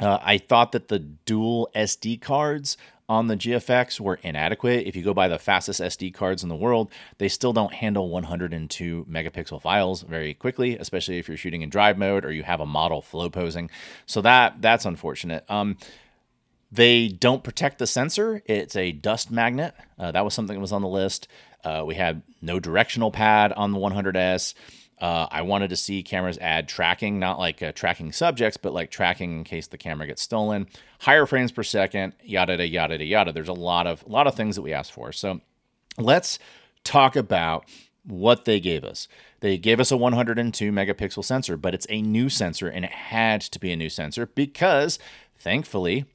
Uh, 0.00 0.18
I 0.20 0.38
thought 0.38 0.72
that 0.72 0.88
the 0.88 0.98
dual 0.98 1.70
SD 1.74 2.20
cards 2.20 2.76
on 3.08 3.26
the 3.26 3.36
GFX 3.36 4.00
were 4.00 4.18
inadequate. 4.22 4.86
If 4.86 4.96
you 4.96 5.02
go 5.02 5.12
by 5.12 5.28
the 5.28 5.38
fastest 5.38 5.80
SD 5.80 6.14
cards 6.14 6.42
in 6.42 6.48
the 6.48 6.56
world, 6.56 6.90
they 7.18 7.28
still 7.28 7.52
don't 7.52 7.74
handle 7.74 8.08
102 8.08 9.06
megapixel 9.08 9.60
files 9.60 10.02
very 10.02 10.32
quickly, 10.34 10.76
especially 10.78 11.18
if 11.18 11.28
you're 11.28 11.36
shooting 11.36 11.62
in 11.62 11.68
drive 11.68 11.98
mode 11.98 12.24
or 12.24 12.32
you 12.32 12.42
have 12.42 12.60
a 12.60 12.66
model 12.66 13.02
flow 13.02 13.28
posing. 13.28 13.70
So 14.06 14.20
that 14.22 14.62
that's 14.62 14.86
unfortunate. 14.86 15.44
Um, 15.50 15.76
they 16.72 17.08
don't 17.08 17.44
protect 17.44 17.78
the 17.78 17.86
sensor. 17.86 18.42
It's 18.46 18.74
a 18.74 18.90
dust 18.90 19.30
magnet. 19.30 19.74
Uh, 19.98 20.10
that 20.10 20.24
was 20.24 20.34
something 20.34 20.56
that 20.56 20.60
was 20.60 20.72
on 20.72 20.82
the 20.82 20.88
list. 20.88 21.28
Uh, 21.62 21.84
we 21.86 21.94
had 21.94 22.22
no 22.42 22.58
directional 22.58 23.10
pad 23.10 23.52
on 23.52 23.72
the 23.72 23.78
100S. 23.78 24.54
Uh, 25.04 25.28
I 25.30 25.42
wanted 25.42 25.68
to 25.68 25.76
see 25.76 26.02
cameras 26.02 26.38
add 26.40 26.66
tracking, 26.66 27.18
not 27.18 27.38
like 27.38 27.62
uh, 27.62 27.72
tracking 27.72 28.10
subjects, 28.10 28.56
but 28.56 28.72
like 28.72 28.90
tracking 28.90 29.36
in 29.36 29.44
case 29.44 29.66
the 29.66 29.76
camera 29.76 30.06
gets 30.06 30.22
stolen. 30.22 30.66
Higher 31.00 31.26
frames 31.26 31.52
per 31.52 31.62
second, 31.62 32.14
yada 32.22 32.54
yada 32.54 32.66
yada 32.66 33.04
yada. 33.04 33.30
There's 33.30 33.50
a 33.50 33.52
lot 33.52 33.86
of 33.86 34.02
a 34.06 34.08
lot 34.08 34.26
of 34.26 34.34
things 34.34 34.56
that 34.56 34.62
we 34.62 34.72
asked 34.72 34.92
for. 34.92 35.12
So 35.12 35.42
let's 35.98 36.38
talk 36.84 37.16
about 37.16 37.66
what 38.06 38.46
they 38.46 38.58
gave 38.58 38.82
us. 38.82 39.06
They 39.40 39.58
gave 39.58 39.78
us 39.78 39.90
a 39.90 39.96
102 39.98 40.72
megapixel 40.72 41.22
sensor, 41.22 41.58
but 41.58 41.74
it's 41.74 41.86
a 41.90 42.00
new 42.00 42.30
sensor 42.30 42.68
and 42.68 42.86
it 42.86 42.92
had 42.92 43.42
to 43.42 43.60
be 43.60 43.72
a 43.72 43.76
new 43.76 43.90
sensor 43.90 44.24
because 44.24 44.98
thankfully 45.36 46.06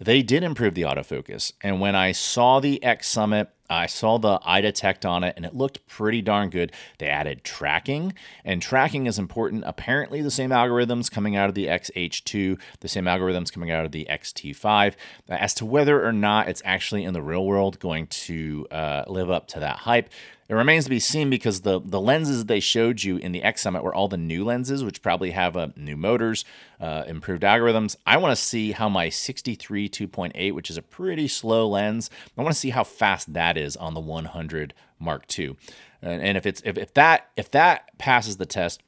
they 0.00 0.22
did 0.22 0.42
improve 0.42 0.72
the 0.72 0.84
autofocus. 0.84 1.52
And 1.60 1.82
when 1.82 1.94
I 1.94 2.12
saw 2.12 2.60
the 2.60 2.82
X 2.82 3.08
Summit, 3.08 3.50
I 3.70 3.86
saw 3.86 4.18
the 4.18 4.40
eye 4.44 4.60
detect 4.60 5.04
on 5.04 5.24
it 5.24 5.34
and 5.36 5.44
it 5.44 5.54
looked 5.54 5.86
pretty 5.86 6.22
darn 6.22 6.50
good. 6.50 6.72
They 6.98 7.08
added 7.08 7.44
tracking, 7.44 8.14
and 8.44 8.62
tracking 8.62 9.06
is 9.06 9.18
important. 9.18 9.64
Apparently, 9.66 10.22
the 10.22 10.30
same 10.30 10.50
algorithms 10.50 11.10
coming 11.10 11.36
out 11.36 11.48
of 11.48 11.54
the 11.54 11.66
XH2, 11.66 12.58
the 12.80 12.88
same 12.88 13.04
algorithms 13.04 13.52
coming 13.52 13.70
out 13.70 13.84
of 13.84 13.92
the 13.92 14.06
XT5. 14.10 14.94
As 15.28 15.54
to 15.54 15.66
whether 15.66 16.04
or 16.04 16.12
not 16.12 16.48
it's 16.48 16.62
actually 16.64 17.04
in 17.04 17.12
the 17.12 17.22
real 17.22 17.44
world 17.44 17.78
going 17.78 18.06
to 18.06 18.66
uh, 18.70 19.04
live 19.06 19.30
up 19.30 19.48
to 19.48 19.60
that 19.60 19.78
hype, 19.78 20.10
it 20.48 20.54
remains 20.54 20.84
to 20.84 20.90
be 20.90 20.98
seen 20.98 21.28
because 21.28 21.60
the 21.60 21.80
the 21.84 22.00
lenses 22.00 22.46
they 22.46 22.60
showed 22.60 23.02
you 23.02 23.18
in 23.18 23.32
the 23.32 23.42
X 23.42 23.60
Summit 23.60 23.82
were 23.82 23.94
all 23.94 24.08
the 24.08 24.16
new 24.16 24.44
lenses, 24.44 24.82
which 24.82 25.02
probably 25.02 25.32
have 25.32 25.56
uh, 25.56 25.68
new 25.76 25.96
motors, 25.96 26.44
uh, 26.80 27.04
improved 27.06 27.42
algorithms. 27.42 27.96
I 28.06 28.16
want 28.16 28.36
to 28.36 28.42
see 28.42 28.72
how 28.72 28.88
my 28.88 29.10
63 29.10 29.88
2.8, 29.88 30.52
which 30.52 30.70
is 30.70 30.78
a 30.78 30.82
pretty 30.82 31.28
slow 31.28 31.68
lens, 31.68 32.10
I 32.36 32.42
want 32.42 32.54
to 32.54 32.60
see 32.60 32.70
how 32.70 32.84
fast 32.84 33.34
that 33.34 33.58
is 33.58 33.76
on 33.76 33.92
the 33.92 34.00
100 34.00 34.72
Mark 34.98 35.38
II. 35.38 35.56
And, 36.00 36.22
and 36.22 36.36
if 36.38 36.46
it's 36.46 36.62
if, 36.64 36.78
if 36.78 36.94
that 36.94 37.28
if 37.36 37.50
that 37.50 37.98
passes 37.98 38.38
the 38.38 38.46
test, 38.46 38.82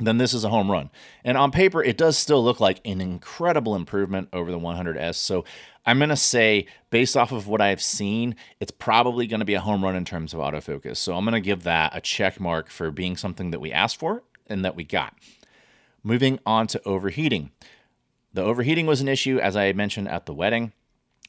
then 0.00 0.18
this 0.18 0.34
is 0.34 0.44
a 0.44 0.50
home 0.50 0.70
run. 0.70 0.90
And 1.24 1.38
on 1.38 1.50
paper, 1.50 1.82
it 1.82 1.96
does 1.96 2.18
still 2.18 2.44
look 2.44 2.60
like 2.60 2.80
an 2.84 3.00
incredible 3.00 3.74
improvement 3.74 4.28
over 4.32 4.50
the 4.50 4.58
100S. 4.58 5.14
So 5.14 5.44
I'm 5.86 5.98
going 5.98 6.10
to 6.10 6.16
say, 6.16 6.66
based 6.90 7.16
off 7.16 7.32
of 7.32 7.48
what 7.48 7.60
I've 7.60 7.82
seen, 7.82 8.36
it's 8.60 8.72
probably 8.72 9.26
going 9.26 9.40
to 9.40 9.46
be 9.46 9.54
a 9.54 9.60
home 9.60 9.82
run 9.82 9.96
in 9.96 10.04
terms 10.04 10.34
of 10.34 10.40
autofocus. 10.40 10.98
So 10.98 11.14
I'm 11.14 11.24
going 11.24 11.32
to 11.32 11.40
give 11.40 11.62
that 11.62 11.96
a 11.96 12.00
check 12.00 12.38
mark 12.38 12.68
for 12.68 12.90
being 12.90 13.16
something 13.16 13.52
that 13.52 13.60
we 13.60 13.72
asked 13.72 13.98
for 13.98 14.22
and 14.46 14.64
that 14.64 14.76
we 14.76 14.84
got. 14.84 15.14
Moving 16.02 16.40
on 16.44 16.66
to 16.68 16.82
overheating. 16.84 17.52
The 18.32 18.42
overheating 18.42 18.86
was 18.86 19.00
an 19.00 19.08
issue, 19.08 19.38
as 19.38 19.56
I 19.56 19.72
mentioned 19.72 20.08
at 20.08 20.26
the 20.26 20.34
wedding 20.34 20.72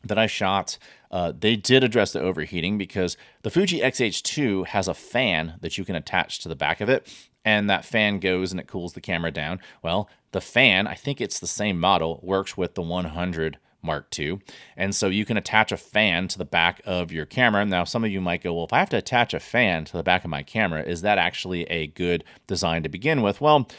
that 0.03 0.17
I 0.17 0.27
shot, 0.27 0.77
uh, 1.11 1.33
they 1.37 1.55
did 1.55 1.83
address 1.83 2.13
the 2.13 2.21
overheating 2.21 2.77
because 2.77 3.17
the 3.43 3.49
Fuji 3.49 3.81
X-H2 3.81 4.67
has 4.67 4.87
a 4.87 4.93
fan 4.93 5.55
that 5.61 5.77
you 5.77 5.85
can 5.85 5.95
attach 5.95 6.39
to 6.39 6.49
the 6.49 6.55
back 6.55 6.81
of 6.81 6.89
it, 6.89 7.07
and 7.47 7.69
that 7.69 7.85
fan 7.85 8.19
goes 8.19 8.51
and 8.51 8.59
it 8.59 8.67
cools 8.67 8.91
the 8.91 8.99
camera 8.99 9.31
down. 9.31 9.61
Well, 9.81 10.09
the 10.33 10.41
fan, 10.41 10.85
I 10.85 10.95
think 10.95 11.21
it's 11.21 11.39
the 11.39 11.47
same 11.47 11.79
model, 11.79 12.19
works 12.21 12.57
with 12.57 12.75
the 12.75 12.81
100 12.81 13.57
Mark 13.81 14.19
II. 14.19 14.41
And 14.75 14.93
so 14.93 15.07
you 15.07 15.23
can 15.23 15.37
attach 15.37 15.71
a 15.71 15.77
fan 15.77 16.27
to 16.27 16.37
the 16.37 16.43
back 16.43 16.81
of 16.83 17.09
your 17.09 17.25
camera. 17.25 17.63
Now, 17.63 17.85
some 17.85 18.03
of 18.03 18.11
you 18.11 18.19
might 18.19 18.43
go, 18.43 18.53
well, 18.53 18.65
if 18.65 18.73
I 18.73 18.79
have 18.79 18.89
to 18.89 18.97
attach 18.97 19.33
a 19.33 19.39
fan 19.39 19.85
to 19.85 19.95
the 19.95 20.03
back 20.03 20.25
of 20.25 20.29
my 20.29 20.43
camera, 20.43 20.83
is 20.83 21.03
that 21.03 21.17
actually 21.17 21.63
a 21.71 21.87
good 21.87 22.25
design 22.47 22.83
to 22.83 22.89
begin 22.89 23.21
with? 23.21 23.39
Well, 23.39 23.69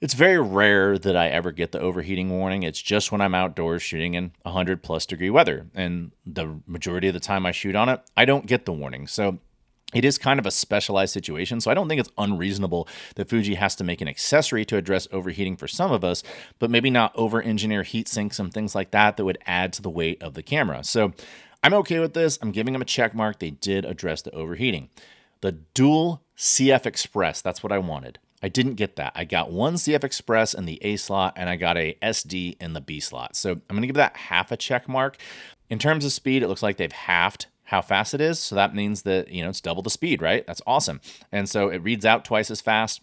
it's 0.00 0.14
very 0.14 0.40
rare 0.40 0.98
that 0.98 1.14
I 1.14 1.28
ever 1.28 1.52
get 1.52 1.70
the 1.70 1.80
overheating 1.80 2.30
warning. 2.30 2.64
It's 2.64 2.82
just 2.82 3.12
when 3.12 3.20
I'm 3.20 3.34
outdoors 3.34 3.80
shooting 3.80 4.14
in 4.14 4.32
100 4.42 4.82
plus 4.82 5.06
degree 5.06 5.30
weather. 5.30 5.68
And 5.72 6.10
the 6.26 6.58
majority 6.66 7.06
of 7.06 7.14
the 7.14 7.20
time 7.20 7.46
I 7.46 7.52
shoot 7.52 7.76
on 7.76 7.88
it, 7.88 8.00
I 8.16 8.24
don't 8.24 8.46
get 8.46 8.64
the 8.64 8.72
warning. 8.72 9.06
So 9.06 9.38
it 9.94 10.04
is 10.04 10.18
kind 10.18 10.38
of 10.38 10.44
a 10.44 10.50
specialized 10.50 11.14
situation, 11.14 11.60
so 11.60 11.70
I 11.70 11.74
don't 11.74 11.88
think 11.88 12.00
it's 12.00 12.10
unreasonable 12.18 12.86
that 13.14 13.28
Fuji 13.30 13.54
has 13.54 13.74
to 13.76 13.84
make 13.84 14.00
an 14.02 14.08
accessory 14.08 14.64
to 14.66 14.76
address 14.76 15.08
overheating 15.12 15.56
for 15.56 15.66
some 15.66 15.92
of 15.92 16.04
us, 16.04 16.22
but 16.58 16.70
maybe 16.70 16.90
not 16.90 17.12
over 17.14 17.40
engineer 17.40 17.82
heat 17.84 18.06
sinks 18.06 18.38
and 18.38 18.52
things 18.52 18.74
like 18.74 18.90
that 18.90 19.16
that 19.16 19.24
would 19.24 19.38
add 19.46 19.72
to 19.74 19.82
the 19.82 19.90
weight 19.90 20.22
of 20.22 20.34
the 20.34 20.42
camera. 20.42 20.84
So 20.84 21.12
I'm 21.62 21.74
okay 21.74 22.00
with 22.00 22.12
this. 22.12 22.38
I'm 22.42 22.52
giving 22.52 22.74
them 22.74 22.82
a 22.82 22.86
check 22.86 23.14
mark. 23.14 23.38
They 23.38 23.50
did 23.50 23.84
address 23.84 24.22
the 24.22 24.34
overheating. 24.34 24.90
The 25.40 25.52
dual 25.52 26.22
CF 26.36 26.84
Express, 26.84 27.40
that's 27.40 27.62
what 27.62 27.72
I 27.72 27.78
wanted. 27.78 28.18
I 28.42 28.48
didn't 28.48 28.74
get 28.74 28.96
that. 28.96 29.12
I 29.16 29.24
got 29.24 29.50
one 29.50 29.74
CF 29.74 30.04
Express 30.04 30.54
in 30.54 30.64
the 30.64 30.78
A 30.84 30.96
slot 30.96 31.32
and 31.36 31.48
I 31.48 31.56
got 31.56 31.76
a 31.76 31.96
SD 32.02 32.56
in 32.60 32.72
the 32.72 32.80
B 32.80 33.00
slot. 33.00 33.36
So 33.36 33.52
I'm 33.52 33.62
going 33.70 33.82
to 33.82 33.86
give 33.88 33.96
that 33.96 34.16
half 34.16 34.52
a 34.52 34.56
check 34.56 34.88
mark. 34.88 35.16
In 35.70 35.78
terms 35.78 36.04
of 36.04 36.12
speed, 36.12 36.42
it 36.42 36.48
looks 36.48 36.62
like 36.62 36.76
they've 36.76 36.92
halved 36.92 37.46
how 37.68 37.82
fast 37.82 38.14
it 38.14 38.20
is. 38.22 38.38
So 38.38 38.54
that 38.54 38.74
means 38.74 39.02
that, 39.02 39.28
you 39.28 39.42
know, 39.42 39.50
it's 39.50 39.60
double 39.60 39.82
the 39.82 39.90
speed, 39.90 40.22
right? 40.22 40.46
That's 40.46 40.62
awesome. 40.66 41.02
And 41.30 41.46
so 41.46 41.68
it 41.68 41.82
reads 41.82 42.06
out 42.06 42.24
twice 42.24 42.50
as 42.50 42.62
fast. 42.62 43.02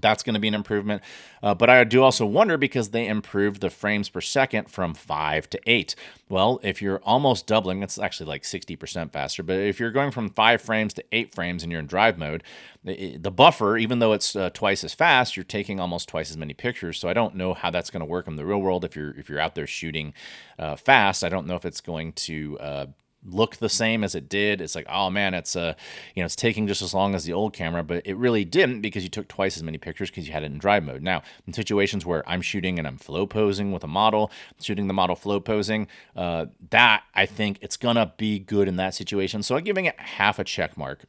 That's 0.00 0.22
going 0.22 0.34
to 0.34 0.40
be 0.40 0.46
an 0.46 0.54
improvement. 0.54 1.02
Uh, 1.42 1.54
but 1.54 1.68
I 1.70 1.82
do 1.82 2.04
also 2.04 2.24
wonder 2.24 2.56
because 2.56 2.90
they 2.90 3.08
improved 3.08 3.60
the 3.60 3.70
frames 3.70 4.08
per 4.08 4.20
second 4.20 4.70
from 4.70 4.94
five 4.94 5.50
to 5.50 5.60
eight. 5.66 5.96
Well, 6.28 6.60
if 6.62 6.80
you're 6.80 7.00
almost 7.02 7.48
doubling, 7.48 7.82
it's 7.82 7.98
actually 7.98 8.26
like 8.28 8.44
60% 8.44 9.10
faster. 9.10 9.42
But 9.42 9.58
if 9.58 9.80
you're 9.80 9.90
going 9.90 10.12
from 10.12 10.30
five 10.30 10.60
frames 10.60 10.94
to 10.94 11.04
eight 11.10 11.34
frames 11.34 11.64
and 11.64 11.72
you're 11.72 11.80
in 11.80 11.88
drive 11.88 12.16
mode, 12.16 12.44
the, 12.84 13.32
buffer, 13.32 13.76
even 13.76 13.98
though 13.98 14.12
it's 14.12 14.36
uh, 14.36 14.50
twice 14.50 14.84
as 14.84 14.94
fast, 14.94 15.36
you're 15.36 15.42
taking 15.42 15.80
almost 15.80 16.08
twice 16.08 16.30
as 16.30 16.36
many 16.36 16.54
pictures. 16.54 16.98
So 17.00 17.08
I 17.08 17.12
don't 17.12 17.34
know 17.34 17.54
how 17.54 17.70
that's 17.70 17.90
going 17.90 18.00
to 18.00 18.06
work 18.06 18.28
in 18.28 18.36
the 18.36 18.46
real 18.46 18.60
world 18.60 18.84
if 18.84 18.94
you're 18.94 19.18
if 19.18 19.28
you're 19.28 19.40
out 19.40 19.56
there 19.56 19.66
shooting 19.66 20.14
uh, 20.60 20.76
fast. 20.76 21.24
I 21.24 21.28
don't 21.28 21.48
know 21.48 21.56
if 21.56 21.64
it's 21.64 21.80
going 21.80 22.12
to 22.12 22.58
uh, 22.60 22.86
look 23.28 23.56
the 23.56 23.68
same 23.68 24.04
as 24.04 24.14
it 24.14 24.28
did. 24.28 24.60
It's 24.60 24.74
like, 24.74 24.86
oh 24.88 25.10
man, 25.10 25.34
it's 25.34 25.56
uh, 25.56 25.74
you 26.14 26.22
know, 26.22 26.26
it's 26.26 26.36
taking 26.36 26.66
just 26.66 26.82
as 26.82 26.94
long 26.94 27.14
as 27.14 27.24
the 27.24 27.32
old 27.32 27.52
camera, 27.52 27.82
but 27.82 28.06
it 28.06 28.16
really 28.16 28.44
didn't 28.44 28.80
because 28.80 29.02
you 29.02 29.08
took 29.08 29.28
twice 29.28 29.56
as 29.56 29.62
many 29.62 29.78
pictures 29.78 30.10
because 30.10 30.26
you 30.26 30.32
had 30.32 30.42
it 30.42 30.46
in 30.46 30.58
drive 30.58 30.84
mode. 30.84 31.02
Now, 31.02 31.22
in 31.46 31.52
situations 31.52 32.06
where 32.06 32.28
I'm 32.28 32.42
shooting 32.42 32.78
and 32.78 32.86
I'm 32.86 32.96
flow 32.96 33.26
posing 33.26 33.72
with 33.72 33.84
a 33.84 33.88
model, 33.88 34.30
shooting 34.60 34.86
the 34.86 34.94
model 34.94 35.16
flow 35.16 35.40
posing, 35.40 35.88
uh, 36.14 36.46
that 36.70 37.04
I 37.14 37.26
think 37.26 37.58
it's 37.60 37.76
gonna 37.76 38.12
be 38.16 38.38
good 38.38 38.68
in 38.68 38.76
that 38.76 38.94
situation. 38.94 39.42
So 39.42 39.56
I'm 39.56 39.64
giving 39.64 39.86
it 39.86 39.98
half 39.98 40.38
a 40.38 40.44
check 40.44 40.76
mark. 40.76 41.04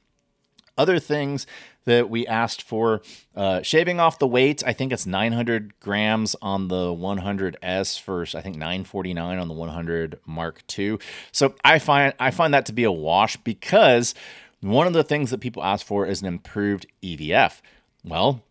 Other 0.78 1.00
things 1.00 1.48
that 1.86 2.10
we 2.10 2.28
asked 2.28 2.62
for 2.62 3.02
uh, 3.36 3.62
shaving 3.62 4.00
off 4.00 4.20
the 4.20 4.28
weight. 4.28 4.62
I 4.66 4.74
think 4.74 4.92
it's 4.92 5.06
900 5.06 5.80
grams 5.80 6.36
on 6.42 6.68
the 6.68 6.94
100S 6.94 8.04
versus 8.04 8.36
I 8.36 8.42
think 8.42 8.58
949 8.58 9.40
on 9.40 9.48
the 9.48 9.54
100 9.54 10.20
Mark 10.26 10.64
II. 10.78 11.00
So 11.32 11.56
I 11.64 11.80
find 11.80 12.14
I 12.20 12.30
find 12.32 12.54
that 12.54 12.66
to 12.68 12.74
be 12.74 12.84
a 12.84 12.92
wash 12.92 13.38
because 13.38 14.14
one 14.60 14.86
of 14.86 14.94
the 14.94 15.04
things 15.04 15.32
that 15.32 15.40
people 15.40 15.64
ask 15.64 15.86
for 15.86 16.06
is 16.06 16.22
an 16.22 16.28
improved 16.28 16.88
EVF. 17.02 17.62
Well, 18.04 18.44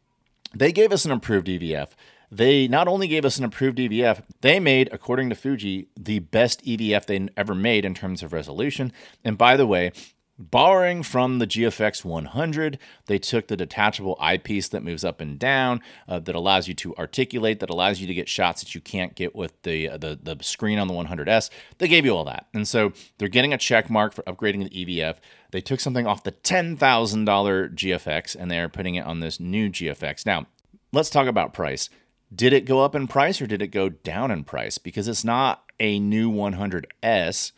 they 0.55 0.73
gave 0.73 0.91
us 0.93 1.05
an 1.05 1.13
improved 1.13 1.47
EVF. 1.47 1.89
They 2.31 2.67
not 2.67 2.89
only 2.89 3.07
gave 3.07 3.25
us 3.25 3.39
an 3.39 3.45
improved 3.45 3.79
EVF, 3.79 4.23
they 4.41 4.59
made, 4.59 4.89
according 4.93 5.31
to 5.31 5.37
Fuji, 5.37 5.89
the 5.97 6.19
best 6.19 6.65
EVF 6.65 7.07
they 7.07 7.29
ever 7.37 7.55
made 7.55 7.85
in 7.85 7.95
terms 7.95 8.23
of 8.23 8.33
resolution. 8.33 8.93
And 9.25 9.39
by 9.39 9.57
the 9.57 9.67
way, 9.67 9.93
Borrowing 10.39 11.03
from 11.03 11.39
the 11.39 11.47
GFX 11.47 12.05
100, 12.05 12.79
they 13.07 13.19
took 13.19 13.49
the 13.49 13.57
detachable 13.57 14.19
eyepiece 14.21 14.69
that 14.69 14.83
moves 14.83 15.03
up 15.03 15.23
and 15.23 15.39
down, 15.39 15.81
uh, 16.07 16.19
that 16.19 16.35
allows 16.35 16.69
you 16.69 16.75
to 16.75 16.95
articulate, 16.97 17.61
that 17.61 17.71
allows 17.71 18.01
you 18.01 18.07
to 18.07 18.13
get 18.13 18.29
shots 18.29 18.63
that 18.63 18.75
you 18.75 18.83
can't 18.83 19.15
get 19.15 19.35
with 19.35 19.61
the, 19.63 19.89
uh, 19.89 19.97
the 19.97 20.19
the 20.23 20.37
screen 20.43 20.79
on 20.79 20.89
the 20.89 20.95
100S. 20.95 21.49
They 21.79 21.89
gave 21.89 22.05
you 22.05 22.15
all 22.15 22.25
that, 22.25 22.49
and 22.53 22.69
so 22.69 22.93
they're 23.17 23.29
getting 23.29 23.55
a 23.55 23.59
check 23.59 23.89
mark 23.89 24.13
for 24.13 24.23
upgrading 24.25 24.69
the 24.69 24.85
EVF. 24.85 25.17
They 25.53 25.63
took 25.63 25.81
something 25.81 26.07
off 26.07 26.23
the 26.23 26.33
$10,000 26.33 26.77
GFX 26.79 28.37
and 28.39 28.51
they're 28.51 28.69
putting 28.69 28.97
it 28.97 29.07
on 29.07 29.21
this 29.21 29.41
new 29.41 29.71
GFX. 29.71 30.27
Now, 30.27 30.47
let's 30.93 31.09
talk 31.09 31.29
about 31.29 31.55
price. 31.55 31.89
Did 32.35 32.53
it 32.53 32.67
go 32.67 32.81
up 32.81 32.95
in 32.95 33.09
price 33.09 33.41
or 33.41 33.47
did 33.47 33.63
it 33.63 33.69
go 33.69 33.89
down 33.89 34.31
in 34.31 34.45
price? 34.45 34.77
Because 34.77 35.09
it's 35.09 35.25
not 35.25 35.65
a 35.79 35.99
new 35.99 36.31
100S, 36.31 37.53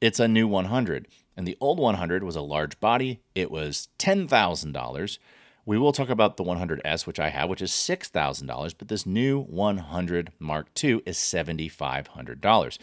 it's 0.00 0.20
a 0.20 0.28
new 0.28 0.46
100. 0.46 1.08
And 1.36 1.46
the 1.46 1.56
old 1.60 1.78
100 1.78 2.22
was 2.22 2.36
a 2.36 2.40
large 2.40 2.78
body. 2.80 3.20
It 3.34 3.50
was 3.50 3.88
$10,000. 3.98 5.18
We 5.66 5.78
will 5.78 5.92
talk 5.92 6.10
about 6.10 6.36
the 6.36 6.44
100S, 6.44 7.06
which 7.06 7.18
I 7.18 7.30
have, 7.30 7.48
which 7.48 7.62
is 7.62 7.70
$6,000, 7.70 8.74
but 8.76 8.88
this 8.88 9.06
new 9.06 9.40
100 9.40 10.32
Mark 10.38 10.68
II 10.82 11.00
is 11.06 11.16
$7,500. 11.16 12.78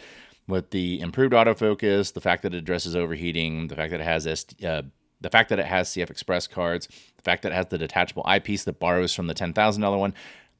With 0.47 0.71
the 0.71 0.99
improved 0.99 1.33
autofocus, 1.33 2.11
the 2.11 2.21
fact 2.21 2.41
that 2.41 2.53
it 2.53 2.57
addresses 2.57 2.95
overheating, 2.95 3.67
the 3.67 3.75
fact 3.75 3.91
that 3.91 4.01
it 4.01 4.05
has 4.05 4.27
uh, 4.65 4.81
the 5.21 5.29
fact 5.29 5.49
that 5.49 5.59
it 5.59 5.67
has 5.67 5.89
CF 5.89 6.09
Express 6.09 6.47
cards, 6.47 6.87
the 7.15 7.21
fact 7.21 7.43
that 7.43 7.51
it 7.51 7.55
has 7.55 7.67
the 7.67 7.77
detachable 7.77 8.23
eyepiece 8.25 8.63
that 8.63 8.79
borrows 8.79 9.13
from 9.13 9.27
the 9.27 9.35
$10,000 9.35 9.99
one, 9.99 10.15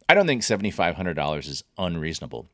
I 0.08 0.14
don't 0.14 0.28
think 0.28 0.44
$7,500 0.44 1.48
is 1.48 1.64
unreasonable. 1.78 2.48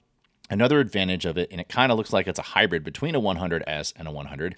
Another 0.50 0.80
advantage 0.80 1.26
of 1.26 1.38
it, 1.38 1.52
and 1.52 1.60
it 1.60 1.68
kind 1.68 1.92
of 1.92 1.98
looks 1.98 2.14
like 2.14 2.28
it's 2.28 2.40
a 2.40 2.44
hybrid 2.44 2.86
between 2.86 3.16
a 3.16 3.20
100S 3.20 3.92
and 3.98 4.08
a 4.08 4.12
100, 4.12 4.56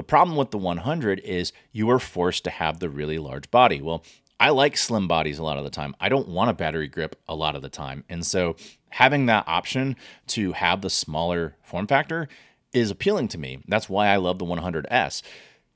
the 0.00 0.04
problem 0.04 0.34
with 0.34 0.50
the 0.50 0.56
100 0.56 1.20
is 1.20 1.52
you 1.72 1.90
are 1.90 1.98
forced 1.98 2.44
to 2.44 2.48
have 2.50 2.78
the 2.78 2.88
really 2.88 3.18
large 3.18 3.50
body. 3.50 3.82
Well, 3.82 4.02
I 4.40 4.48
like 4.48 4.78
slim 4.78 5.06
bodies 5.06 5.38
a 5.38 5.42
lot 5.42 5.58
of 5.58 5.64
the 5.64 5.68
time. 5.68 5.94
I 6.00 6.08
don't 6.08 6.26
want 6.26 6.48
a 6.48 6.54
battery 6.54 6.88
grip 6.88 7.16
a 7.28 7.34
lot 7.34 7.54
of 7.54 7.60
the 7.60 7.68
time. 7.68 8.04
And 8.08 8.24
so 8.24 8.56
having 8.88 9.26
that 9.26 9.44
option 9.46 9.96
to 10.28 10.52
have 10.52 10.80
the 10.80 10.88
smaller 10.88 11.54
form 11.62 11.86
factor 11.86 12.28
is 12.72 12.90
appealing 12.90 13.28
to 13.28 13.38
me. 13.38 13.62
That's 13.68 13.90
why 13.90 14.06
I 14.06 14.16
love 14.16 14.38
the 14.38 14.46
100S. 14.46 15.20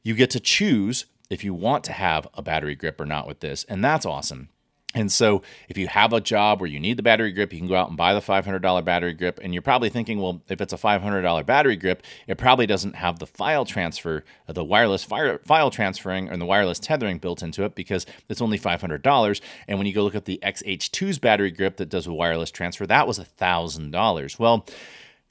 You 0.02 0.14
get 0.14 0.30
to 0.30 0.40
choose 0.40 1.04
if 1.28 1.44
you 1.44 1.52
want 1.52 1.84
to 1.84 1.92
have 1.92 2.26
a 2.32 2.40
battery 2.40 2.76
grip 2.76 2.98
or 3.02 3.04
not 3.04 3.26
with 3.26 3.40
this, 3.40 3.64
and 3.64 3.84
that's 3.84 4.06
awesome. 4.06 4.48
And 4.94 5.10
so, 5.10 5.42
if 5.68 5.76
you 5.76 5.88
have 5.88 6.12
a 6.12 6.20
job 6.20 6.60
where 6.60 6.70
you 6.70 6.78
need 6.78 6.96
the 6.96 7.02
battery 7.02 7.32
grip, 7.32 7.52
you 7.52 7.58
can 7.58 7.66
go 7.66 7.74
out 7.74 7.88
and 7.88 7.96
buy 7.96 8.14
the 8.14 8.20
$500 8.20 8.84
battery 8.84 9.12
grip. 9.12 9.40
And 9.42 9.52
you're 9.52 9.62
probably 9.62 9.88
thinking, 9.88 10.20
well, 10.20 10.40
if 10.48 10.60
it's 10.60 10.72
a 10.72 10.76
$500 10.76 11.46
battery 11.46 11.76
grip, 11.76 12.04
it 12.28 12.38
probably 12.38 12.66
doesn't 12.66 12.94
have 12.94 13.18
the 13.18 13.26
file 13.26 13.64
transfer, 13.64 14.24
uh, 14.48 14.52
the 14.52 14.62
wireless 14.62 15.04
file 15.04 15.70
transferring, 15.70 16.28
and 16.28 16.40
the 16.40 16.46
wireless 16.46 16.78
tethering 16.78 17.18
built 17.18 17.42
into 17.42 17.64
it 17.64 17.74
because 17.74 18.06
it's 18.28 18.40
only 18.40 18.58
$500. 18.58 19.40
And 19.66 19.78
when 19.78 19.86
you 19.86 19.92
go 19.92 20.04
look 20.04 20.14
at 20.14 20.26
the 20.26 20.38
XH2's 20.42 21.18
battery 21.18 21.50
grip 21.50 21.76
that 21.78 21.88
does 21.88 22.06
a 22.06 22.12
wireless 22.12 22.52
transfer, 22.52 22.86
that 22.86 23.08
was 23.08 23.18
$1,000. 23.18 24.38
Well, 24.38 24.64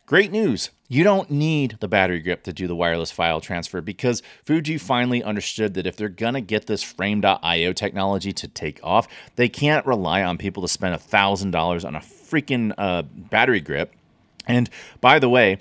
Great 0.05 0.33
news. 0.33 0.69
You 0.89 1.05
don't 1.05 1.31
need 1.31 1.77
the 1.79 1.87
battery 1.87 2.19
grip 2.19 2.43
to 2.43 2.51
do 2.51 2.67
the 2.67 2.75
wireless 2.75 3.09
file 3.09 3.39
transfer 3.39 3.79
because 3.79 4.21
Fuji 4.43 4.77
finally 4.77 5.23
understood 5.23 5.75
that 5.75 5.87
if 5.87 5.95
they're 5.95 6.09
to 6.09 6.41
get 6.41 6.67
this 6.67 6.83
frame.io 6.83 7.71
technology 7.71 8.33
to 8.33 8.47
take 8.49 8.81
off, 8.83 9.07
they 9.37 9.47
can't 9.47 9.85
rely 9.85 10.21
on 10.21 10.37
people 10.37 10.61
to 10.61 10.67
spend 10.67 10.93
$1,000 10.93 11.85
on 11.85 11.95
a 11.95 11.99
freaking 11.99 12.73
uh, 12.77 13.03
battery 13.03 13.61
grip. 13.61 13.93
And 14.45 14.69
by 14.99 15.19
the 15.19 15.29
way, 15.29 15.57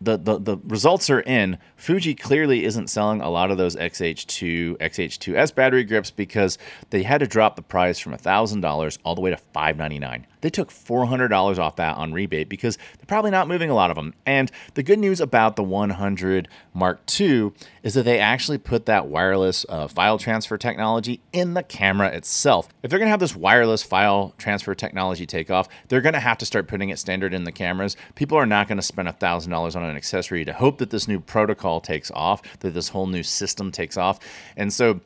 the, 0.00 0.16
the, 0.16 0.38
the 0.38 0.56
results 0.64 1.08
are 1.10 1.20
in. 1.20 1.58
Fuji 1.76 2.14
clearly 2.14 2.64
isn't 2.64 2.88
selling 2.88 3.20
a 3.20 3.30
lot 3.30 3.50
of 3.50 3.56
those 3.56 3.74
XH2, 3.74 4.76
XH2S 4.78 5.54
battery 5.54 5.84
grips 5.84 6.10
because 6.10 6.58
they 6.90 7.02
had 7.02 7.18
to 7.18 7.26
drop 7.26 7.56
the 7.56 7.62
price 7.62 7.98
from 7.98 8.12
$1,000 8.12 8.98
all 9.02 9.14
the 9.14 9.20
way 9.20 9.30
to 9.30 9.38
$599. 9.54 10.24
They 10.40 10.50
took 10.50 10.70
$400 10.70 11.58
off 11.58 11.76
that 11.76 11.96
on 11.96 12.12
rebate 12.12 12.48
because 12.48 12.76
they're 12.76 13.06
probably 13.06 13.30
not 13.30 13.48
moving 13.48 13.70
a 13.70 13.74
lot 13.74 13.90
of 13.90 13.96
them. 13.96 14.14
And 14.26 14.50
the 14.74 14.82
good 14.82 14.98
news 14.98 15.20
about 15.20 15.56
the 15.56 15.62
100 15.62 16.48
Mark 16.74 17.00
II 17.20 17.52
is 17.82 17.94
that 17.94 18.04
they 18.04 18.18
actually 18.18 18.58
put 18.58 18.86
that 18.86 19.06
wireless 19.06 19.66
uh, 19.68 19.88
file 19.88 20.18
transfer 20.18 20.56
technology 20.56 21.20
in 21.32 21.54
the 21.54 21.62
camera 21.62 22.08
itself. 22.08 22.68
If 22.82 22.90
they're 22.90 22.98
going 22.98 23.08
to 23.08 23.10
have 23.10 23.20
this 23.20 23.36
wireless 23.36 23.82
file 23.82 24.34
transfer 24.38 24.74
technology 24.74 25.26
take 25.26 25.50
off, 25.50 25.68
they're 25.88 26.00
going 26.00 26.12
to 26.12 26.20
have 26.20 26.38
to 26.38 26.46
start 26.46 26.68
putting 26.68 26.90
it 26.90 26.98
standard 26.98 27.34
in 27.34 27.44
the 27.44 27.52
cameras. 27.52 27.96
People 28.14 28.38
are 28.38 28.46
not 28.46 28.68
going 28.68 28.78
to 28.78 28.82
spend 28.82 29.08
$1,000 29.08 29.76
on 29.76 29.82
an 29.82 29.96
accessory 29.96 30.44
to 30.44 30.52
hope 30.52 30.78
that 30.78 30.90
this 30.90 31.08
new 31.08 31.20
protocol 31.20 31.80
takes 31.80 32.10
off, 32.12 32.42
that 32.60 32.74
this 32.74 32.90
whole 32.90 33.06
new 33.06 33.22
system 33.22 33.72
takes 33.72 33.96
off. 33.96 34.18
And 34.56 34.72
so 34.72 35.00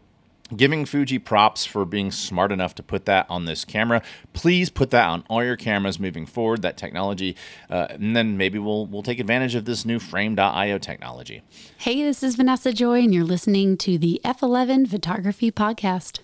giving 0.56 0.85
Fuji 0.85 1.18
props 1.18 1.64
for 1.64 1.85
being 1.85 2.11
smart 2.11 2.52
enough 2.52 2.75
to 2.76 2.82
put 2.82 3.04
that 3.06 3.26
on 3.28 3.44
this 3.44 3.64
camera. 3.64 4.02
Please 4.32 4.71
put 4.71 4.90
that 4.90 5.09
on 5.09 5.25
all 5.28 5.44
your 5.44 5.56
cameras 5.56 5.99
moving 5.99 6.26
forward. 6.26 6.62
That 6.62 6.76
technology, 6.76 7.37
uh, 7.71 7.88
and 7.90 8.14
then 8.16 8.37
maybe 8.37 8.59
we'll 8.59 8.87
we'll 8.87 9.02
take 9.02 9.18
advantage 9.18 9.54
of 9.54 9.64
this 9.64 9.85
new 9.85 9.99
Frame.io 9.99 10.78
technology. 10.78 11.42
Hey, 11.78 12.02
this 12.02 12.23
is 12.23 12.37
Vanessa 12.37 12.73
Joy, 12.73 13.00
and 13.00 13.14
you're 13.14 13.25
listening 13.25 13.76
to 13.78 13.99
the 13.99 14.21
F11 14.25 14.88
Photography 14.88 15.50
Podcast. 15.50 16.21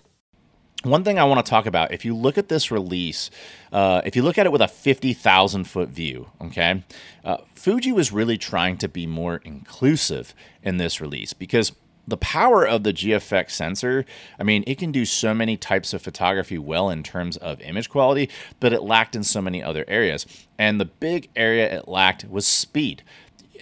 One 0.83 1.03
thing 1.03 1.19
I 1.19 1.25
want 1.25 1.45
to 1.45 1.49
talk 1.49 1.65
about, 1.65 1.91
if 1.91 2.05
you 2.05 2.15
look 2.15 2.37
at 2.37 2.47
this 2.47 2.71
release, 2.71 3.29
uh, 3.73 4.01
if 4.05 4.15
you 4.15 4.23
look 4.23 4.37
at 4.37 4.45
it 4.45 4.51
with 4.53 4.61
a 4.61 4.67
50,000 4.69 5.65
foot 5.65 5.89
view, 5.89 6.29
okay, 6.39 6.85
uh, 7.25 7.37
Fuji 7.53 7.91
was 7.91 8.13
really 8.13 8.37
trying 8.37 8.77
to 8.77 8.87
be 8.87 9.05
more 9.05 9.41
inclusive 9.43 10.33
in 10.63 10.77
this 10.77 11.01
release 11.01 11.33
because 11.33 11.73
the 12.09 12.17
power 12.17 12.67
of 12.67 12.83
the 12.83 12.93
GFX 12.93 13.51
sensor, 13.51 14.05
I 14.39 14.43
mean, 14.43 14.63
it 14.67 14.77
can 14.77 14.91
do 14.91 15.05
so 15.05 15.33
many 15.33 15.57
types 15.57 15.93
of 15.93 16.01
photography 16.01 16.57
well 16.57 16.89
in 16.89 17.03
terms 17.03 17.37
of 17.37 17.61
image 17.61 17.89
quality, 17.89 18.29
but 18.59 18.73
it 18.73 18.83
lacked 18.83 19.15
in 19.15 19.23
so 19.23 19.41
many 19.41 19.63
other 19.63 19.85
areas. 19.87 20.25
And 20.57 20.79
the 20.79 20.85
big 20.85 21.29
area 21.35 21.79
it 21.79 21.87
lacked 21.87 22.25
was 22.29 22.47
speed. 22.47 23.03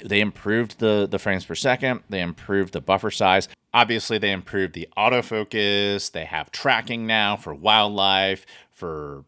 They 0.03 0.21
improved 0.21 0.79
the, 0.79 1.07
the 1.09 1.19
frames 1.19 1.45
per 1.45 1.55
second, 1.55 2.01
they 2.09 2.21
improved 2.21 2.73
the 2.73 2.81
buffer 2.81 3.11
size. 3.11 3.49
Obviously, 3.73 4.17
they 4.17 4.31
improved 4.31 4.73
the 4.73 4.87
autofocus. 4.97 6.11
They 6.11 6.25
have 6.25 6.51
tracking 6.51 7.05
now 7.05 7.35
for 7.35 7.53
wildlife, 7.53 8.45
for 8.71 9.25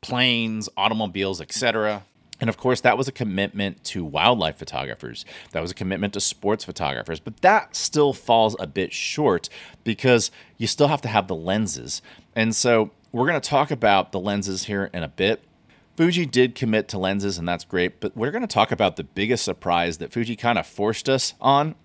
planes, 0.00 0.68
automobiles, 0.76 1.40
etc. 1.40 2.04
And 2.42 2.48
of 2.48 2.56
course, 2.56 2.80
that 2.80 2.98
was 2.98 3.06
a 3.06 3.12
commitment 3.12 3.84
to 3.84 4.04
wildlife 4.04 4.56
photographers. 4.56 5.24
That 5.52 5.62
was 5.62 5.70
a 5.70 5.74
commitment 5.74 6.12
to 6.14 6.20
sports 6.20 6.64
photographers. 6.64 7.20
But 7.20 7.40
that 7.42 7.76
still 7.76 8.12
falls 8.12 8.56
a 8.58 8.66
bit 8.66 8.92
short 8.92 9.48
because 9.84 10.32
you 10.58 10.66
still 10.66 10.88
have 10.88 11.00
to 11.02 11.08
have 11.08 11.28
the 11.28 11.36
lenses. 11.36 12.02
And 12.34 12.52
so 12.52 12.90
we're 13.12 13.28
going 13.28 13.40
to 13.40 13.48
talk 13.48 13.70
about 13.70 14.10
the 14.10 14.18
lenses 14.18 14.64
here 14.64 14.90
in 14.92 15.04
a 15.04 15.08
bit. 15.08 15.44
Fuji 15.96 16.26
did 16.26 16.56
commit 16.56 16.88
to 16.88 16.98
lenses, 16.98 17.38
and 17.38 17.46
that's 17.46 17.64
great. 17.64 18.00
But 18.00 18.16
we're 18.16 18.32
going 18.32 18.42
to 18.42 18.48
talk 18.48 18.72
about 18.72 18.96
the 18.96 19.04
biggest 19.04 19.44
surprise 19.44 19.98
that 19.98 20.12
Fuji 20.12 20.34
kind 20.34 20.58
of 20.58 20.66
forced 20.66 21.08
us 21.08 21.34
on 21.40 21.76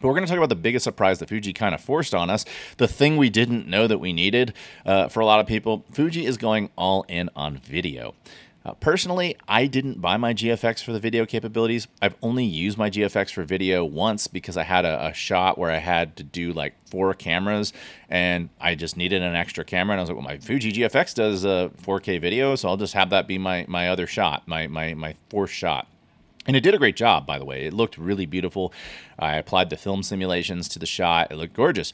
but 0.00 0.08
we're 0.08 0.14
going 0.14 0.26
to 0.26 0.30
talk 0.30 0.38
about 0.38 0.48
the 0.48 0.56
biggest 0.56 0.82
surprise 0.82 1.20
that 1.20 1.28
Fuji 1.28 1.52
kind 1.52 1.76
of 1.76 1.80
forced 1.80 2.12
on 2.12 2.28
us, 2.28 2.44
the 2.76 2.88
thing 2.88 3.16
we 3.16 3.30
didn't 3.30 3.68
know 3.68 3.86
that 3.86 3.98
we 3.98 4.12
needed 4.12 4.52
uh, 4.84 5.06
for 5.06 5.20
a 5.20 5.24
lot 5.24 5.38
of 5.38 5.46
people. 5.46 5.84
Fuji 5.92 6.26
is 6.26 6.36
going 6.36 6.70
all 6.76 7.04
in 7.08 7.30
on 7.36 7.58
video. 7.58 8.16
Uh, 8.64 8.74
personally, 8.74 9.36
I 9.48 9.66
didn't 9.66 10.00
buy 10.00 10.16
my 10.16 10.34
GFX 10.34 10.84
for 10.84 10.92
the 10.92 11.00
video 11.00 11.26
capabilities. 11.26 11.88
I've 12.00 12.14
only 12.22 12.44
used 12.44 12.78
my 12.78 12.90
GFX 12.90 13.32
for 13.32 13.42
video 13.42 13.84
once 13.84 14.28
because 14.28 14.56
I 14.56 14.62
had 14.62 14.84
a, 14.84 15.08
a, 15.08 15.12
shot 15.12 15.58
where 15.58 15.70
I 15.70 15.78
had 15.78 16.14
to 16.16 16.22
do 16.22 16.52
like 16.52 16.74
four 16.88 17.12
cameras 17.12 17.72
and 18.08 18.50
I 18.60 18.76
just 18.76 18.96
needed 18.96 19.20
an 19.20 19.34
extra 19.34 19.64
camera. 19.64 19.94
And 19.94 20.00
I 20.00 20.02
was 20.02 20.10
like, 20.10 20.16
well, 20.16 20.24
my 20.24 20.38
Fuji 20.38 20.72
GFX 20.72 21.14
does 21.14 21.44
uh, 21.44 21.70
4K 21.82 22.20
video, 22.20 22.54
so 22.54 22.68
I'll 22.68 22.76
just 22.76 22.94
have 22.94 23.10
that 23.10 23.26
be 23.26 23.36
my, 23.36 23.64
my 23.68 23.88
other 23.88 24.06
shot, 24.06 24.46
my, 24.46 24.68
my, 24.68 24.94
my 24.94 25.16
fourth 25.28 25.50
shot. 25.50 25.88
And 26.46 26.56
it 26.56 26.60
did 26.60 26.74
a 26.74 26.78
great 26.78 26.96
job, 26.96 27.26
by 27.26 27.38
the 27.38 27.44
way. 27.44 27.66
It 27.66 27.72
looked 27.72 27.98
really 27.98 28.26
beautiful. 28.26 28.72
I 29.18 29.36
applied 29.36 29.70
the 29.70 29.76
film 29.76 30.02
simulations 30.02 30.68
to 30.70 30.78
the 30.78 30.86
shot. 30.86 31.30
It 31.30 31.36
looked 31.36 31.54
gorgeous. 31.54 31.92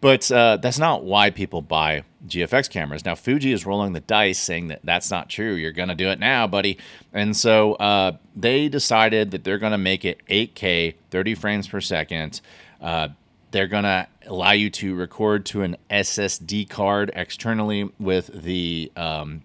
But 0.00 0.30
uh, 0.30 0.58
that's 0.58 0.78
not 0.78 1.02
why 1.04 1.30
people 1.30 1.60
buy 1.60 2.04
GFX 2.26 2.70
cameras. 2.70 3.04
Now, 3.04 3.14
Fuji 3.14 3.52
is 3.52 3.66
rolling 3.66 3.92
the 3.92 4.00
dice 4.00 4.38
saying 4.38 4.68
that 4.68 4.80
that's 4.84 5.10
not 5.10 5.28
true. 5.28 5.54
You're 5.54 5.72
going 5.72 5.88
to 5.88 5.94
do 5.94 6.08
it 6.08 6.20
now, 6.20 6.46
buddy. 6.46 6.78
And 7.12 7.36
so 7.36 7.74
uh, 7.74 8.16
they 8.36 8.68
decided 8.68 9.32
that 9.32 9.42
they're 9.42 9.58
going 9.58 9.72
to 9.72 9.78
make 9.78 10.04
it 10.04 10.24
8K, 10.28 10.94
30 11.10 11.34
frames 11.34 11.66
per 11.66 11.80
second. 11.80 12.40
Uh, 12.80 13.08
they're 13.50 13.66
going 13.66 13.84
to 13.84 14.06
allow 14.26 14.52
you 14.52 14.70
to 14.70 14.94
record 14.94 15.46
to 15.46 15.62
an 15.62 15.76
SSD 15.90 16.68
card 16.68 17.10
externally 17.14 17.90
with 17.98 18.30
the 18.42 18.92
um, 18.94 19.42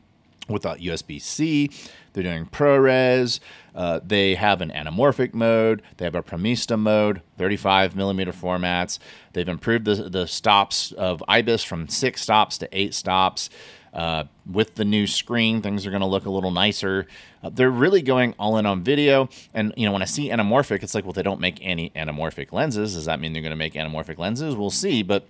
with 0.49 0.65
a 0.65 0.75
USB 0.75 1.21
C. 1.21 1.71
They're 2.13 2.23
doing 2.23 2.45
ProRes. 2.45 3.39
Uh, 3.75 3.99
they 4.05 4.35
have 4.35 4.61
an 4.61 4.69
anamorphic 4.69 5.33
mode. 5.33 5.81
They 5.97 6.05
have 6.05 6.15
a 6.15 6.23
Premista 6.23 6.79
mode, 6.79 7.21
35 7.37 7.95
millimeter 7.95 8.31
formats. 8.31 8.99
They've 9.33 9.47
improved 9.47 9.85
the, 9.85 9.95
the 10.09 10.27
stops 10.27 10.91
of 10.93 11.23
IBIS 11.27 11.63
from 11.63 11.87
six 11.87 12.21
stops 12.21 12.57
to 12.59 12.69
eight 12.71 12.93
stops. 12.93 13.49
Uh, 13.93 14.23
with 14.51 14.73
the 14.73 14.83
new 14.83 15.05
screen, 15.05 15.61
things 15.61 15.85
are 15.85 15.91
going 15.91 16.01
to 16.01 16.07
look 16.07 16.25
a 16.25 16.29
little 16.29 16.49
nicer. 16.49 17.05
Uh, 17.43 17.49
they're 17.49 17.69
really 17.69 18.01
going 18.01 18.33
all 18.39 18.57
in 18.57 18.65
on 18.65 18.83
video. 18.83 19.29
And, 19.53 19.71
you 19.77 19.85
know, 19.85 19.91
when 19.91 20.01
I 20.01 20.05
see 20.05 20.29
anamorphic, 20.29 20.81
it's 20.81 20.95
like, 20.95 21.03
well, 21.03 21.13
they 21.13 21.21
don't 21.21 21.39
make 21.39 21.59
any 21.61 21.91
anamorphic 21.91 22.51
lenses. 22.51 22.95
Does 22.95 23.05
that 23.05 23.19
mean 23.19 23.33
they're 23.33 23.43
going 23.43 23.51
to 23.51 23.55
make 23.55 23.73
anamorphic 23.73 24.17
lenses? 24.17 24.55
We'll 24.55 24.71
see. 24.71 25.03
But 25.03 25.27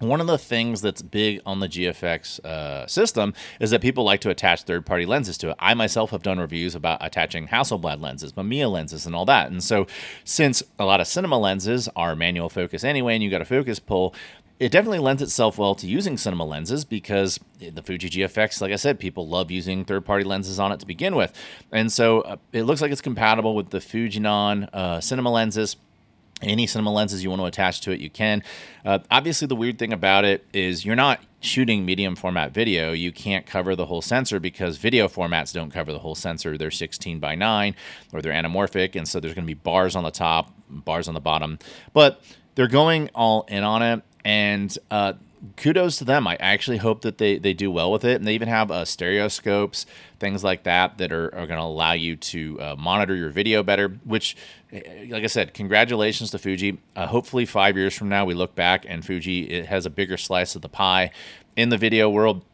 one 0.00 0.20
of 0.20 0.26
the 0.26 0.38
things 0.38 0.80
that's 0.80 1.02
big 1.02 1.40
on 1.46 1.60
the 1.60 1.68
GFX 1.68 2.44
uh, 2.44 2.86
system 2.86 3.32
is 3.60 3.70
that 3.70 3.80
people 3.80 4.04
like 4.04 4.20
to 4.22 4.30
attach 4.30 4.62
third 4.62 4.84
party 4.84 5.06
lenses 5.06 5.38
to 5.38 5.50
it. 5.50 5.56
I 5.58 5.74
myself 5.74 6.10
have 6.10 6.22
done 6.22 6.38
reviews 6.38 6.74
about 6.74 6.98
attaching 7.00 7.48
Hasselblad 7.48 8.00
lenses, 8.00 8.32
Mamiya 8.32 8.70
lenses, 8.70 9.06
and 9.06 9.14
all 9.14 9.24
that. 9.26 9.50
And 9.50 9.62
so, 9.62 9.86
since 10.24 10.62
a 10.78 10.84
lot 10.84 11.00
of 11.00 11.06
cinema 11.06 11.38
lenses 11.38 11.88
are 11.94 12.16
manual 12.16 12.48
focus 12.48 12.82
anyway, 12.82 13.14
and 13.14 13.22
you've 13.22 13.30
got 13.30 13.40
a 13.40 13.46
focus 13.46 13.78
pull, 13.78 14.14
it 14.58 14.70
definitely 14.70 14.98
lends 14.98 15.22
itself 15.22 15.58
well 15.58 15.74
to 15.76 15.86
using 15.86 16.16
cinema 16.16 16.44
lenses 16.44 16.84
because 16.84 17.38
the 17.58 17.82
Fuji 17.82 18.08
GFX, 18.08 18.60
like 18.60 18.72
I 18.72 18.76
said, 18.76 18.98
people 18.98 19.28
love 19.28 19.50
using 19.50 19.84
third 19.84 20.04
party 20.04 20.24
lenses 20.24 20.58
on 20.58 20.72
it 20.72 20.80
to 20.80 20.86
begin 20.86 21.14
with. 21.14 21.32
And 21.70 21.92
so, 21.92 22.22
uh, 22.22 22.36
it 22.52 22.64
looks 22.64 22.82
like 22.82 22.90
it's 22.90 23.00
compatible 23.00 23.54
with 23.54 23.70
the 23.70 23.78
Fujinon 23.78 24.68
uh, 24.72 25.00
cinema 25.00 25.30
lenses 25.30 25.76
any 26.44 26.66
cinema 26.66 26.92
lenses 26.92 27.22
you 27.22 27.30
want 27.30 27.40
to 27.40 27.46
attach 27.46 27.80
to 27.82 27.92
it, 27.92 28.00
you 28.00 28.10
can. 28.10 28.42
Uh, 28.84 28.98
obviously, 29.10 29.46
the 29.46 29.56
weird 29.56 29.78
thing 29.78 29.92
about 29.92 30.24
it 30.24 30.46
is 30.52 30.84
you're 30.84 30.96
not 30.96 31.20
shooting 31.40 31.84
medium 31.84 32.16
format 32.16 32.52
video. 32.52 32.92
You 32.92 33.12
can't 33.12 33.46
cover 33.46 33.76
the 33.76 33.86
whole 33.86 34.02
sensor 34.02 34.40
because 34.40 34.78
video 34.78 35.08
formats 35.08 35.52
don't 35.52 35.70
cover 35.70 35.92
the 35.92 35.98
whole 35.98 36.14
sensor. 36.14 36.56
They're 36.56 36.70
16 36.70 37.20
by 37.20 37.34
9 37.34 37.74
or 38.12 38.22
they're 38.22 38.32
anamorphic. 38.32 38.96
And 38.96 39.06
so 39.06 39.20
there's 39.20 39.34
going 39.34 39.44
to 39.44 39.54
be 39.54 39.54
bars 39.54 39.94
on 39.94 40.04
the 40.04 40.10
top, 40.10 40.52
bars 40.68 41.08
on 41.08 41.14
the 41.14 41.20
bottom. 41.20 41.58
But 41.92 42.22
they're 42.54 42.68
going 42.68 43.10
all 43.14 43.44
in 43.48 43.62
on 43.62 43.82
it. 43.82 44.02
And 44.24 44.76
uh, 44.90 45.14
kudos 45.56 45.98
to 45.98 46.04
them. 46.04 46.26
I 46.26 46.36
actually 46.36 46.78
hope 46.78 47.02
that 47.02 47.18
they, 47.18 47.38
they 47.38 47.52
do 47.52 47.70
well 47.70 47.90
with 47.90 48.04
it. 48.04 48.16
And 48.16 48.26
they 48.26 48.34
even 48.34 48.48
have 48.48 48.70
uh, 48.70 48.84
stereoscopes, 48.84 49.86
things 50.18 50.44
like 50.44 50.64
that, 50.64 50.98
that 50.98 51.12
are, 51.12 51.26
are 51.34 51.46
going 51.46 51.60
to 51.60 51.64
allow 51.64 51.92
you 51.92 52.16
to 52.16 52.60
uh, 52.60 52.76
monitor 52.78 53.14
your 53.14 53.30
video 53.30 53.62
better. 53.62 53.88
Which, 54.04 54.36
eh, 54.72 55.06
like 55.08 55.24
I 55.24 55.28
said, 55.28 55.54
congratulations 55.54 56.30
to 56.32 56.38
Fuji. 56.38 56.78
Uh, 56.96 57.06
hopefully, 57.06 57.46
five 57.46 57.76
years 57.76 57.94
from 57.94 58.08
now, 58.08 58.24
we 58.24 58.34
look 58.34 58.54
back 58.54 58.84
and 58.88 59.04
Fuji 59.04 59.50
it 59.50 59.66
has 59.66 59.86
a 59.86 59.90
bigger 59.90 60.16
slice 60.16 60.54
of 60.54 60.62
the 60.62 60.68
pie 60.68 61.10
in 61.56 61.68
the 61.68 61.78
video 61.78 62.08
world. 62.08 62.44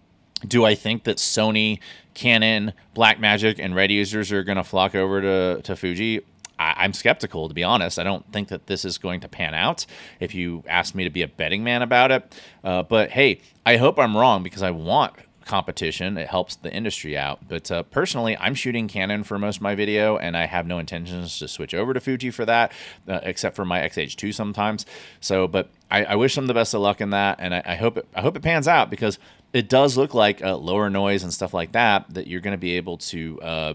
Do 0.47 0.65
I 0.65 0.75
think 0.75 1.05
that 1.05 1.19
Sony, 1.19 1.81
Canon, 2.15 2.73
Blackmagic, 2.97 3.59
and 3.59 3.75
Red 3.75 3.91
users 3.91 4.33
are 4.33 4.43
going 4.43 4.57
to 4.57 4.65
flock 4.65 4.95
over 4.95 5.21
to, 5.21 5.63
to 5.63 5.77
Fuji? 5.77 6.23
I, 6.61 6.85
am 6.85 6.93
skeptical, 6.93 7.49
to 7.49 7.55
be 7.55 7.65
honest. 7.65 7.99
I 7.99 8.05
don't 8.05 8.31
think 8.33 8.49
that 8.49 8.67
this 8.67 8.85
is 8.85 8.99
going 8.99 9.21
to 9.21 9.29
pan 9.29 9.55
out 9.55 9.87
if 10.21 10.35
you 10.35 10.63
ask 10.69 10.95
me 10.95 11.05
to 11.05 11.11
be 11.11 11.23
a 11.23 11.29
betting 11.29 11.65
man 11.65 11.81
about 11.81 12.11
it. 12.13 12.35
Uh, 12.63 12.83
but 12.83 13.11
hey, 13.11 13.41
I 13.65 13.79
hope 13.79 13.99
I'm 13.99 14.17
wrong 14.17 14.43
because 14.43 14.63
I 14.63 14.71
want 14.71 15.15
competition. 15.47 16.19
It 16.19 16.29
helps 16.29 16.57
the 16.57 16.73
industry 16.73 17.17
out. 17.17 17.41
But 17.49 17.71
uh, 17.71 17.83
personally, 17.85 18.37
I'm 18.37 18.55
shooting 18.55 18.89
Canon 18.89 19.25
for 19.25 19.39
most 19.39 19.57
of 19.57 19.63
my 19.63 19.75
video, 19.75 20.19
and 20.19 20.37
I 20.37 20.47
have 20.47 20.67
no 20.67 20.79
intentions 20.79 21.39
to 21.39 21.49
switch 21.49 21.75
over 21.75 21.95
to 21.95 22.01
Fuji 22.01 22.31
for 22.31 22.45
that, 22.45 22.73
uh, 23.09 23.21
except 23.23 23.57
for 23.57 23.65
my 23.65 23.81
XH2 23.81 24.35
sometimes. 24.35 24.85
So, 25.21 25.49
but 25.49 25.71
I, 25.91 26.05
I, 26.05 26.15
wish 26.15 26.35
them 26.35 26.47
the 26.47 26.55
best 26.55 26.75
of 26.75 26.83
luck 26.83 27.01
in 27.01 27.11
that, 27.11 27.39
and 27.41 27.55
I, 27.55 27.63
I, 27.65 27.75
hope 27.77 27.97
it, 27.97 28.07
I 28.15 28.21
hope 28.21 28.37
it 28.37 28.43
pans 28.43 28.69
out 28.69 28.91
because 28.91 29.19
it 29.53 29.69
does 29.69 29.97
look 29.97 30.15
like 30.15 30.43
uh, 30.45 30.57
lower 30.57 30.89
noise 30.89 31.25
and 31.25 31.33
stuff 31.33 31.53
like 31.53 31.73
that 31.73 32.13
that 32.15 32.27
you're 32.29 32.41
going 32.41 32.53
to 32.55 32.59
be 32.59 32.77
able 32.77 32.99
to 32.99 33.41
uh, 33.41 33.75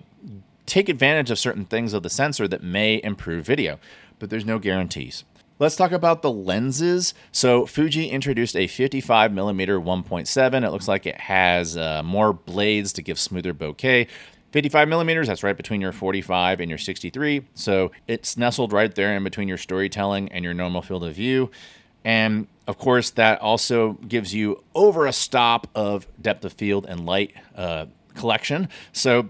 take 0.65 0.89
advantage 0.89 1.31
of 1.31 1.39
certain 1.39 1.65
things 1.65 1.93
of 1.93 2.03
the 2.03 2.09
sensor 2.09 2.47
that 2.47 2.63
may 2.63 3.01
improve 3.03 3.45
video, 3.45 3.79
but 4.19 4.29
there's 4.29 4.45
no 4.45 4.59
guarantees. 4.59 5.23
Let's 5.57 5.77
talk 5.77 5.93
about 5.93 6.21
the 6.21 6.31
lenses. 6.31 7.13
So 7.31 7.65
Fuji 7.65 8.09
introduced 8.09 8.57
a 8.57 8.67
55 8.67 9.31
millimeter 9.31 9.79
1.7. 9.79 10.65
It 10.65 10.71
looks 10.71 10.87
like 10.87 11.05
it 11.05 11.21
has 11.21 11.77
uh, 11.77 12.03
more 12.03 12.33
blades 12.33 12.91
to 12.93 13.01
give 13.01 13.17
smoother 13.17 13.53
bokeh. 13.53 14.07
55 14.51 14.87
millimeters, 14.87 15.27
that's 15.27 15.43
right 15.43 15.55
between 15.55 15.81
your 15.81 15.91
45 15.91 16.59
and 16.59 16.69
your 16.69 16.77
63. 16.77 17.45
So 17.53 17.91
it's 18.07 18.37
nestled 18.37 18.73
right 18.73 18.93
there 18.93 19.15
in 19.15 19.23
between 19.23 19.47
your 19.47 19.57
storytelling 19.57 20.29
and 20.31 20.43
your 20.43 20.53
normal 20.53 20.81
field 20.81 21.05
of 21.05 21.15
view. 21.15 21.51
And 22.03 22.47
of 22.67 22.77
course, 22.77 23.09
that 23.11 23.41
also 23.41 23.93
gives 23.93 24.33
you 24.33 24.63
over 24.73 25.07
a 25.07 25.13
stop 25.13 25.67
of 25.73 26.07
depth 26.21 26.45
of 26.45 26.53
field 26.53 26.85
and 26.85 27.05
light 27.05 27.33
uh, 27.55 27.87
collection. 28.13 28.69
So 28.91 29.29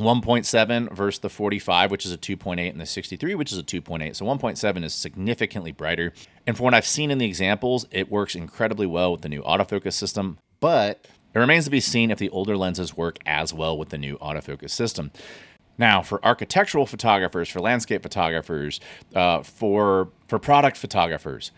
1.7 0.00 0.92
versus 0.92 1.20
the 1.20 1.28
45, 1.28 1.90
which 1.90 2.04
is 2.04 2.12
a 2.12 2.18
2.8, 2.18 2.70
and 2.70 2.80
the 2.80 2.86
63, 2.86 3.34
which 3.34 3.52
is 3.52 3.58
a 3.58 3.62
2.8. 3.62 4.16
So 4.16 4.24
1.7 4.24 4.84
is 4.84 4.94
significantly 4.94 5.72
brighter. 5.72 6.12
And 6.46 6.56
from 6.56 6.64
what 6.64 6.74
I've 6.74 6.86
seen 6.86 7.10
in 7.10 7.18
the 7.18 7.26
examples, 7.26 7.86
it 7.90 8.10
works 8.10 8.34
incredibly 8.34 8.86
well 8.86 9.12
with 9.12 9.22
the 9.22 9.28
new 9.28 9.42
autofocus 9.42 9.92
system. 9.92 10.38
But 10.58 11.06
it 11.34 11.38
remains 11.38 11.64
to 11.66 11.70
be 11.70 11.80
seen 11.80 12.10
if 12.10 12.18
the 12.18 12.30
older 12.30 12.56
lenses 12.56 12.96
work 12.96 13.18
as 13.24 13.54
well 13.54 13.78
with 13.78 13.90
the 13.90 13.98
new 13.98 14.18
autofocus 14.18 14.70
system. 14.70 15.12
Now, 15.78 16.02
for 16.02 16.24
architectural 16.24 16.84
photographers, 16.84 17.48
for 17.48 17.60
landscape 17.60 18.02
photographers, 18.02 18.80
uh, 19.14 19.42
for 19.42 20.10
for 20.28 20.38
product 20.38 20.76
photographers, 20.76 21.52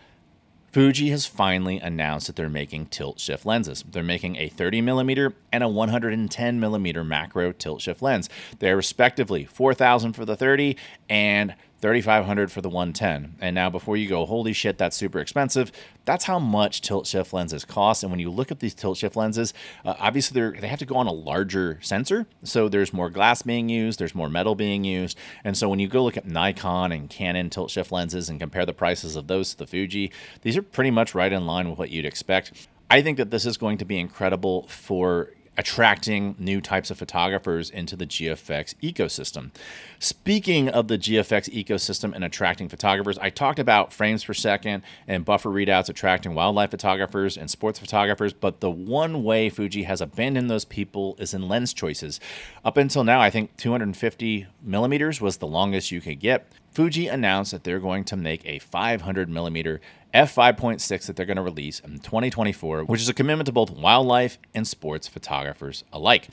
Fuji 0.73 1.11
has 1.11 1.27
finally 1.27 1.77
announced 1.77 2.25
that 2.25 2.35
they're 2.35 2.49
making 2.49 2.87
tilt 2.87 3.19
shift 3.19 3.45
lenses. 3.45 3.85
They're 3.87 4.01
making 4.01 4.37
a 4.37 4.49
30 4.49 4.81
millimeter 4.81 5.35
and 5.51 5.63
a 5.63 5.67
110 5.67 6.59
millimeter 6.59 7.03
macro 7.03 7.51
tilt 7.51 7.81
shift 7.81 8.01
lens. 8.01 8.27
They're 8.57 8.75
respectively 8.75 9.45
4,000 9.45 10.13
for 10.13 10.25
the 10.25 10.35
30 10.35 10.75
and 11.07 11.53
3500 11.83 12.49
for 12.49 12.61
the 12.61 12.69
110 12.69 13.35
and 13.41 13.53
now 13.53 13.69
before 13.69 13.97
you 13.97 14.07
go 14.07 14.25
holy 14.25 14.53
shit 14.53 14.77
that's 14.77 14.95
super 14.95 15.19
expensive. 15.19 15.69
That's 16.05 16.23
how 16.23 16.39
much 16.39 16.79
tilt 16.79 17.05
shift 17.05 17.33
lenses 17.33 17.65
cost. 17.65 18.03
And 18.03 18.09
when 18.09 18.21
you 18.21 18.29
look 18.29 18.51
at 18.51 18.61
these 18.61 18.73
tilt 18.73 18.97
shift 18.97 19.17
lenses 19.17 19.53
uh, 19.83 19.93
obviously 19.99 20.39
they 20.39 20.61
they 20.61 20.67
have 20.69 20.79
to 20.79 20.85
go 20.85 20.95
on 20.95 21.07
a 21.07 21.11
larger 21.11 21.79
sensor. 21.81 22.25
So 22.41 22.69
there's 22.69 22.93
more 22.93 23.09
glass 23.09 23.41
being 23.41 23.67
used 23.67 23.99
there's 23.99 24.15
more 24.15 24.29
metal 24.29 24.55
being 24.55 24.85
used. 24.85 25.17
And 25.43 25.57
so 25.57 25.67
when 25.67 25.79
you 25.79 25.89
go 25.89 26.05
look 26.05 26.15
at 26.15 26.25
nikon 26.25 26.93
and 26.93 27.09
canon 27.09 27.49
tilt 27.49 27.69
shift 27.69 27.91
lenses 27.91 28.29
and 28.29 28.39
compare 28.39 28.65
the 28.65 28.71
prices 28.71 29.17
of 29.17 29.27
those 29.27 29.51
to 29.51 29.57
the 29.57 29.67
fuji 29.67 30.09
these 30.41 30.55
are 30.55 30.63
pretty 30.63 30.91
much 30.91 31.13
right 31.13 31.33
in 31.33 31.45
line 31.45 31.69
with 31.69 31.77
what 31.77 31.89
you'd 31.89 32.05
expect. 32.05 32.69
I 32.89 33.01
think 33.01 33.17
that 33.17 33.29
this 33.29 33.45
is 33.45 33.57
going 33.57 33.77
to 33.79 33.85
be 33.85 33.99
incredible 33.99 34.67
for 34.69 35.31
attracting 35.57 36.35
new 36.39 36.59
types 36.59 36.89
of 36.89 36.97
photographers 36.97 37.69
into 37.69 37.95
the 37.95 38.05
GFX 38.05 38.75
ecosystem. 38.81 39.51
Speaking 39.99 40.67
of 40.69 40.87
the 40.87 40.97
GFX 40.97 41.49
ecosystem 41.53 42.13
and 42.13 42.23
attracting 42.23 42.69
photographers, 42.69 43.17
I 43.19 43.29
talked 43.29 43.59
about 43.59 43.93
frames 43.93 44.23
per 44.23 44.33
second 44.33 44.83
and 45.07 45.23
buffer 45.23 45.49
readouts 45.49 45.89
attracting 45.89 46.33
wildlife 46.33 46.71
photographers 46.71 47.37
and 47.37 47.49
sports 47.49 47.79
photographers, 47.79 48.33
but 48.33 48.59
the 48.59 48.71
one 48.71 49.23
way 49.23 49.49
Fuji 49.49 49.83
has 49.83 50.01
abandoned 50.01 50.49
those 50.49 50.65
people 50.65 51.15
is 51.19 51.33
in 51.33 51.47
lens 51.47 51.73
choices. 51.73 52.19
Up 52.65 52.77
until 52.77 53.03
now, 53.03 53.21
I 53.21 53.29
think 53.29 53.55
250 53.57 54.47
millimeters 54.61 55.21
was 55.21 55.37
the 55.37 55.47
longest 55.47 55.91
you 55.91 56.01
could 56.01 56.19
get. 56.19 56.47
Fuji 56.71 57.07
announced 57.07 57.51
that 57.51 57.63
they're 57.63 57.79
going 57.79 58.03
to 58.05 58.15
make 58.15 58.43
a 58.45 58.57
500 58.57 59.29
millimeter 59.29 59.79
f5.6 60.13 61.05
that 61.07 61.15
they're 61.15 61.25
going 61.25 61.37
to 61.37 61.43
release 61.43 61.79
in 61.79 61.99
2024, 61.99 62.83
which 62.83 63.01
is 63.01 63.09
a 63.09 63.13
commitment 63.13 63.47
to 63.47 63.51
both 63.51 63.71
wildlife 63.71 64.37
and 64.53 64.67
sports 64.67 65.07
photographers 65.07 65.83
alike. 65.91 66.29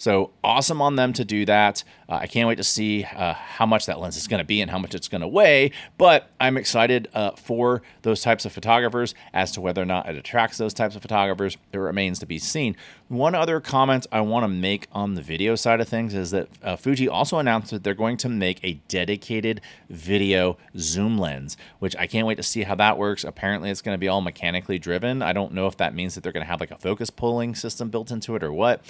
So 0.00 0.30
awesome 0.42 0.80
on 0.80 0.96
them 0.96 1.12
to 1.12 1.26
do 1.26 1.44
that. 1.44 1.84
Uh, 2.08 2.14
I 2.22 2.26
can't 2.26 2.48
wait 2.48 2.54
to 2.54 2.64
see 2.64 3.04
uh, 3.04 3.34
how 3.34 3.66
much 3.66 3.84
that 3.84 4.00
lens 4.00 4.16
is 4.16 4.28
going 4.28 4.38
to 4.38 4.46
be 4.46 4.62
and 4.62 4.70
how 4.70 4.78
much 4.78 4.94
it's 4.94 5.08
going 5.08 5.20
to 5.20 5.28
weigh. 5.28 5.72
But 5.98 6.30
I'm 6.40 6.56
excited 6.56 7.08
uh, 7.12 7.32
for 7.32 7.82
those 8.00 8.22
types 8.22 8.46
of 8.46 8.52
photographers 8.52 9.14
as 9.34 9.52
to 9.52 9.60
whether 9.60 9.82
or 9.82 9.84
not 9.84 10.08
it 10.08 10.16
attracts 10.16 10.56
those 10.56 10.72
types 10.72 10.96
of 10.96 11.02
photographers. 11.02 11.58
It 11.70 11.76
remains 11.76 12.18
to 12.20 12.26
be 12.26 12.38
seen. 12.38 12.76
One 13.08 13.34
other 13.34 13.60
comment 13.60 14.06
I 14.10 14.22
want 14.22 14.44
to 14.44 14.48
make 14.48 14.86
on 14.90 15.16
the 15.16 15.22
video 15.22 15.54
side 15.54 15.82
of 15.82 15.88
things 15.88 16.14
is 16.14 16.30
that 16.30 16.48
uh, 16.62 16.76
Fuji 16.76 17.06
also 17.06 17.36
announced 17.36 17.70
that 17.70 17.84
they're 17.84 17.92
going 17.92 18.16
to 18.18 18.30
make 18.30 18.64
a 18.64 18.80
dedicated 18.88 19.60
video 19.90 20.56
zoom 20.78 21.18
lens, 21.18 21.58
which 21.78 21.94
I 21.98 22.06
can't 22.06 22.26
wait 22.26 22.36
to 22.36 22.42
see 22.42 22.62
how 22.62 22.74
that 22.76 22.96
works. 22.96 23.22
Apparently, 23.22 23.68
it's 23.68 23.82
going 23.82 23.94
to 23.96 23.98
be 23.98 24.08
all 24.08 24.22
mechanically 24.22 24.78
driven. 24.78 25.20
I 25.20 25.34
don't 25.34 25.52
know 25.52 25.66
if 25.66 25.76
that 25.76 25.94
means 25.94 26.14
that 26.14 26.22
they're 26.22 26.32
going 26.32 26.46
to 26.46 26.50
have 26.50 26.60
like 26.60 26.70
a 26.70 26.78
focus 26.78 27.10
pulling 27.10 27.54
system 27.54 27.90
built 27.90 28.10
into 28.10 28.34
it 28.34 28.42
or 28.42 28.50
what. 28.50 28.82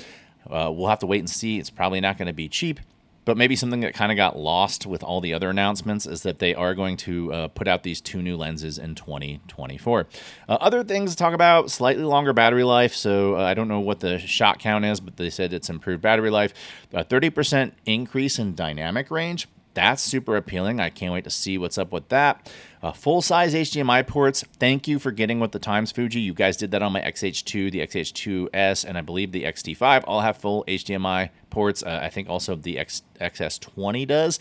Uh, 0.48 0.70
we'll 0.72 0.88
have 0.88 0.98
to 1.00 1.06
wait 1.06 1.18
and 1.18 1.30
see. 1.30 1.58
It's 1.58 1.70
probably 1.70 2.00
not 2.00 2.18
going 2.18 2.26
to 2.26 2.32
be 2.32 2.48
cheap, 2.48 2.80
but 3.24 3.36
maybe 3.36 3.54
something 3.56 3.80
that 3.80 3.94
kind 3.94 4.10
of 4.10 4.16
got 4.16 4.38
lost 4.38 4.86
with 4.86 5.02
all 5.02 5.20
the 5.20 5.34
other 5.34 5.50
announcements 5.50 6.06
is 6.06 6.22
that 6.22 6.38
they 6.38 6.54
are 6.54 6.74
going 6.74 6.96
to 6.98 7.32
uh, 7.32 7.48
put 7.48 7.68
out 7.68 7.82
these 7.82 8.00
two 8.00 8.22
new 8.22 8.36
lenses 8.36 8.78
in 8.78 8.94
2024. 8.94 10.06
Uh, 10.48 10.52
other 10.60 10.82
things 10.82 11.12
to 11.12 11.16
talk 11.16 11.34
about 11.34 11.70
slightly 11.70 12.04
longer 12.04 12.32
battery 12.32 12.64
life. 12.64 12.94
So 12.94 13.36
uh, 13.36 13.42
I 13.42 13.54
don't 13.54 13.68
know 13.68 13.80
what 13.80 14.00
the 14.00 14.18
shot 14.18 14.58
count 14.58 14.84
is, 14.84 15.00
but 15.00 15.16
they 15.16 15.30
said 15.30 15.52
it's 15.52 15.70
improved 15.70 16.02
battery 16.02 16.30
life. 16.30 16.54
A 16.92 17.04
30% 17.04 17.72
increase 17.86 18.38
in 18.38 18.54
dynamic 18.54 19.10
range. 19.10 19.48
That's 19.80 20.02
super 20.02 20.36
appealing. 20.36 20.78
I 20.78 20.90
can't 20.90 21.10
wait 21.10 21.24
to 21.24 21.30
see 21.30 21.56
what's 21.56 21.78
up 21.78 21.90
with 21.90 22.10
that. 22.10 22.52
Uh, 22.82 22.92
full 22.92 23.22
size 23.22 23.54
HDMI 23.54 24.06
ports. 24.06 24.44
Thank 24.58 24.86
you 24.86 24.98
for 24.98 25.10
getting 25.10 25.40
with 25.40 25.52
the 25.52 25.58
times, 25.58 25.90
Fuji. 25.90 26.20
You 26.20 26.34
guys 26.34 26.58
did 26.58 26.70
that 26.72 26.82
on 26.82 26.92
my 26.92 27.00
XH2, 27.00 27.72
the 27.72 27.80
XH2S, 27.80 28.84
and 28.84 28.98
I 28.98 29.00
believe 29.00 29.32
the 29.32 29.44
XT5 29.44 30.04
all 30.06 30.20
have 30.20 30.36
full 30.36 30.66
HDMI 30.68 31.30
ports. 31.48 31.82
Uh, 31.82 31.98
I 32.02 32.10
think 32.10 32.28
also 32.28 32.56
the 32.56 32.78
X, 32.78 33.00
XS20 33.22 34.06
does. 34.06 34.38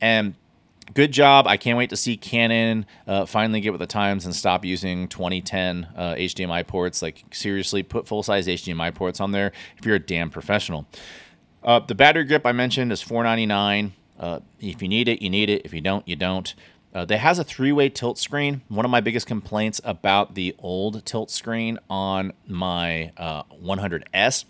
And 0.00 0.36
good 0.94 1.10
job. 1.10 1.48
I 1.48 1.56
can't 1.56 1.76
wait 1.76 1.90
to 1.90 1.96
see 1.96 2.16
Canon 2.16 2.86
uh, 3.08 3.26
finally 3.26 3.60
get 3.60 3.72
with 3.72 3.80
the 3.80 3.86
times 3.88 4.26
and 4.26 4.34
stop 4.34 4.64
using 4.64 5.08
2010 5.08 5.88
uh, 5.96 6.14
HDMI 6.14 6.64
ports. 6.64 7.02
Like, 7.02 7.24
seriously, 7.32 7.82
put 7.82 8.06
full 8.06 8.22
size 8.22 8.46
HDMI 8.46 8.94
ports 8.94 9.18
on 9.18 9.32
there 9.32 9.50
if 9.76 9.84
you're 9.84 9.96
a 9.96 9.98
damn 9.98 10.30
professional. 10.30 10.86
Uh, 11.64 11.80
the 11.80 11.96
battery 11.96 12.22
grip 12.22 12.46
I 12.46 12.52
mentioned 12.52 12.92
is 12.92 13.02
499. 13.02 13.94
Uh, 14.18 14.40
if 14.60 14.82
you 14.82 14.88
need 14.88 15.08
it, 15.08 15.22
you 15.22 15.30
need 15.30 15.48
it. 15.48 15.62
If 15.64 15.72
you 15.72 15.80
don't, 15.80 16.06
you 16.06 16.16
don't. 16.16 16.54
Uh, 16.94 17.06
has 17.16 17.38
a 17.38 17.44
three-way 17.44 17.88
tilt 17.90 18.18
screen. 18.18 18.62
One 18.68 18.84
of 18.84 18.90
my 18.90 19.00
biggest 19.00 19.26
complaints 19.26 19.80
about 19.84 20.34
the 20.34 20.54
old 20.58 21.04
tilt 21.04 21.30
screen 21.30 21.78
on 21.88 22.32
my 22.46 23.12
uh, 23.16 23.44
100S 23.44 24.44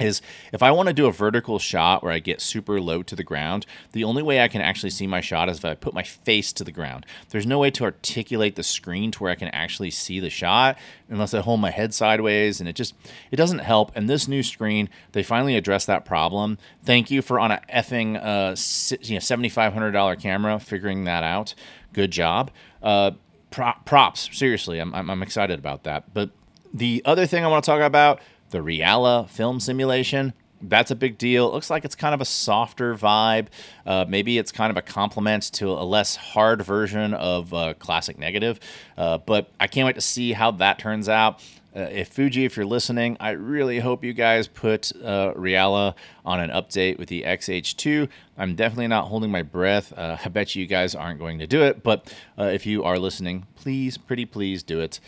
is 0.00 0.22
if 0.52 0.62
I 0.62 0.70
want 0.70 0.88
to 0.88 0.94
do 0.94 1.06
a 1.06 1.12
vertical 1.12 1.58
shot 1.58 2.02
where 2.02 2.12
I 2.12 2.18
get 2.18 2.40
super 2.40 2.80
low 2.80 3.02
to 3.02 3.14
the 3.14 3.22
ground, 3.22 3.66
the 3.92 4.04
only 4.04 4.22
way 4.22 4.40
I 4.40 4.48
can 4.48 4.62
actually 4.62 4.90
see 4.90 5.06
my 5.06 5.20
shot 5.20 5.48
is 5.48 5.58
if 5.58 5.64
I 5.64 5.74
put 5.74 5.92
my 5.92 6.02
face 6.02 6.52
to 6.54 6.64
the 6.64 6.72
ground. 6.72 7.04
There's 7.28 7.46
no 7.46 7.58
way 7.58 7.70
to 7.72 7.84
articulate 7.84 8.56
the 8.56 8.62
screen 8.62 9.10
to 9.12 9.22
where 9.22 9.32
I 9.32 9.34
can 9.34 9.48
actually 9.48 9.90
see 9.90 10.18
the 10.18 10.30
shot 10.30 10.78
unless 11.08 11.34
I 11.34 11.40
hold 11.40 11.60
my 11.60 11.70
head 11.70 11.92
sideways 11.92 12.58
and 12.58 12.68
it 12.68 12.74
just 12.74 12.94
it 13.30 13.36
doesn't 13.36 13.58
help. 13.58 13.92
And 13.94 14.08
this 14.08 14.26
new 14.26 14.42
screen, 14.42 14.88
they 15.12 15.22
finally 15.22 15.56
addressed 15.56 15.86
that 15.88 16.04
problem. 16.04 16.58
Thank 16.82 17.10
you 17.10 17.20
for 17.20 17.38
on 17.38 17.50
a 17.50 17.60
effing 17.72 18.16
uh, 18.16 18.56
you 19.02 19.14
know 19.14 19.20
$7500 19.20 20.20
camera 20.20 20.58
figuring 20.58 21.04
that 21.04 21.22
out. 21.22 21.54
Good 21.92 22.10
job. 22.10 22.50
Uh, 22.82 23.12
props, 23.50 24.30
seriously. 24.32 24.78
I'm 24.78 24.94
I'm 24.94 25.22
excited 25.22 25.58
about 25.58 25.84
that. 25.84 26.14
But 26.14 26.30
the 26.72 27.02
other 27.04 27.26
thing 27.26 27.44
I 27.44 27.48
want 27.48 27.64
to 27.64 27.70
talk 27.70 27.82
about 27.82 28.20
the 28.52 28.58
Reala 28.58 29.28
film 29.28 29.58
simulation. 29.58 30.32
That's 30.64 30.92
a 30.92 30.94
big 30.94 31.18
deal. 31.18 31.48
It 31.48 31.52
looks 31.52 31.70
like 31.70 31.84
it's 31.84 31.96
kind 31.96 32.14
of 32.14 32.20
a 32.20 32.24
softer 32.24 32.94
vibe. 32.94 33.48
Uh, 33.84 34.04
maybe 34.08 34.38
it's 34.38 34.52
kind 34.52 34.70
of 34.70 34.76
a 34.76 34.82
complement 34.82 35.52
to 35.54 35.70
a 35.70 35.82
less 35.82 36.14
hard 36.14 36.62
version 36.62 37.14
of 37.14 37.52
uh, 37.52 37.74
Classic 37.74 38.16
Negative. 38.16 38.60
Uh, 38.96 39.18
but 39.18 39.50
I 39.58 39.66
can't 39.66 39.86
wait 39.86 39.96
to 39.96 40.00
see 40.00 40.32
how 40.32 40.52
that 40.52 40.78
turns 40.78 41.08
out. 41.08 41.42
Uh, 41.74 41.80
if 41.90 42.08
Fuji, 42.08 42.44
if 42.44 42.56
you're 42.56 42.66
listening, 42.66 43.16
I 43.18 43.30
really 43.30 43.80
hope 43.80 44.04
you 44.04 44.12
guys 44.12 44.46
put 44.46 44.92
uh, 45.02 45.32
Reala 45.34 45.94
on 46.24 46.38
an 46.38 46.50
update 46.50 46.98
with 46.98 47.08
the 47.08 47.22
XH2. 47.22 48.08
I'm 48.36 48.54
definitely 48.54 48.88
not 48.88 49.08
holding 49.08 49.30
my 49.30 49.42
breath. 49.42 49.92
Uh, 49.96 50.18
I 50.24 50.28
bet 50.28 50.54
you 50.54 50.66
guys 50.66 50.94
aren't 50.94 51.18
going 51.18 51.38
to 51.38 51.46
do 51.46 51.62
it, 51.62 51.82
but 51.82 52.14
uh, 52.38 52.44
if 52.44 52.66
you 52.66 52.84
are 52.84 52.98
listening, 52.98 53.46
please, 53.56 53.96
pretty 53.96 54.26
please 54.26 54.62
do 54.62 54.80
it. 54.80 55.00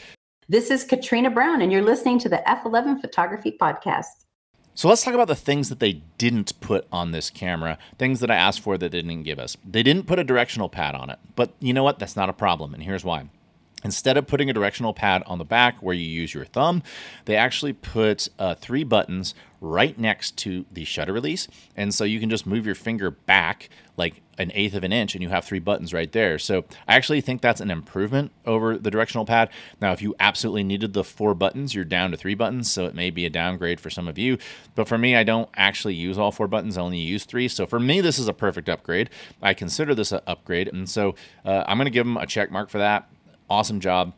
This 0.47 0.71
is 0.71 0.85
Katrina 0.85 1.31
Brown, 1.31 1.63
and 1.63 1.73
you're 1.73 1.81
listening 1.81 2.19
to 2.19 2.29
the 2.29 2.43
F11 2.47 3.01
Photography 3.01 3.57
Podcast. 3.59 4.27
So 4.75 4.91
let's 4.91 5.03
talk 5.03 5.15
about 5.15 5.29
the 5.29 5.35
things 5.35 5.71
that 5.71 5.81
they 5.81 6.03
didn't 6.19 6.61
put 6.61 6.87
on 6.93 7.13
this 7.13 7.31
camera, 7.31 7.79
things 7.97 8.21
that 8.21 8.31
I 8.31 8.35
asked 8.35 8.61
for 8.61 8.77
that 8.77 8.93
they 8.93 9.01
didn't 9.01 9.23
give 9.23 9.39
us. 9.39 9.57
They 9.65 9.83
didn't 9.83 10.07
put 10.07 10.19
a 10.19 10.25
directional 10.25 10.69
pad 10.69 10.95
on 10.95 11.09
it, 11.09 11.19
but 11.35 11.55
you 11.61 11.73
know 11.73 11.83
what? 11.83 11.99
That's 11.99 12.15
not 12.15 12.29
a 12.29 12.35
problem, 12.35 12.75
and 12.75 12.83
here's 12.83 13.05
why. 13.05 13.31
Instead 13.85 14.19
of 14.19 14.27
putting 14.27 14.51
a 14.51 14.53
directional 14.53 14.93
pad 14.93 15.23
on 15.27 15.39
the 15.39 15.47
back 15.47 15.79
where 15.83 15.95
you 15.95 16.07
use 16.07 16.35
your 16.35 16.45
thumb, 16.45 16.83
they 17.25 17.37
actually 17.37 17.73
put 17.73 18.29
uh, 18.39 18.55
three 18.55 18.85
buttons 18.85 19.35
right 19.63 19.99
next 19.99 20.37
to 20.39 20.67
the 20.71 20.85
shutter 20.85 21.15
release. 21.15 21.49
And 21.75 21.95
so 21.95 22.05
you 22.05 22.21
can 22.21 22.29
just 22.29 22.47
move 22.47 22.67
your 22.67 22.75
finger 22.75 23.11
back, 23.11 23.71
like 23.97 24.21
an 24.39 24.51
eighth 24.55 24.75
of 24.75 24.85
an 24.85 24.93
inch 24.93 25.15
and 25.15 25.23
you 25.23 25.29
have 25.29 25.45
three 25.45 25.59
buttons 25.59 25.93
right 25.93 26.11
there. 26.13 26.39
So 26.39 26.65
I 26.89 26.95
actually 26.95 27.21
think 27.21 27.41
that's 27.41 27.61
an 27.61 27.71
improvement 27.71 28.33
over 28.47 28.77
the 28.77 28.91
directional 28.91 29.25
pad. 29.25 29.49
Now, 29.81 29.93
if 29.93 30.03
you 30.03 30.15
absolutely 30.19 30.65
needed 30.65 30.93
the 30.93 31.05
four 31.05 31.35
buttons, 31.35 31.75
you're 31.75 31.85
down 31.85 32.11
to 32.11 32.17
three 32.17 32.35
buttons. 32.35 32.71
So 32.71 32.87
it 32.87 32.95
may 32.95 33.11
be 33.11 33.25
a 33.25 33.31
downgrade 33.31 33.81
for 33.81 33.91
some 33.91 34.09
of 34.09 34.19
you. 34.19 34.39
But 34.75 34.89
for 34.89 34.99
me, 34.99 35.17
I 35.17 35.25
don't 35.25 35.49
actually 35.57 35.95
use 35.95 36.19
all 36.19 36.33
four 36.33 36.49
buttons. 36.49 36.77
I 36.77 36.83
only 36.83 36.99
use 36.99 37.25
three. 37.25 37.49
So 37.49 37.67
for 37.67 37.81
me, 37.81 38.01
this 38.01 38.19
is 38.19 38.29
a 38.29 38.33
perfect 38.33 38.69
upgrade. 38.69 39.11
I 39.43 39.55
consider 39.55 39.95
this 39.95 40.13
an 40.13 40.21
upgrade. 40.27 40.69
And 40.69 40.89
so 40.89 41.15
uh, 41.45 41.65
I'm 41.67 41.77
going 41.77 41.87
to 41.87 41.91
give 41.91 42.07
them 42.07 42.17
a 42.17 42.27
check 42.27 42.51
mark 42.51 42.71
for 42.71 42.79
that. 42.79 43.09
Awesome 43.49 43.81
job. 43.81 44.15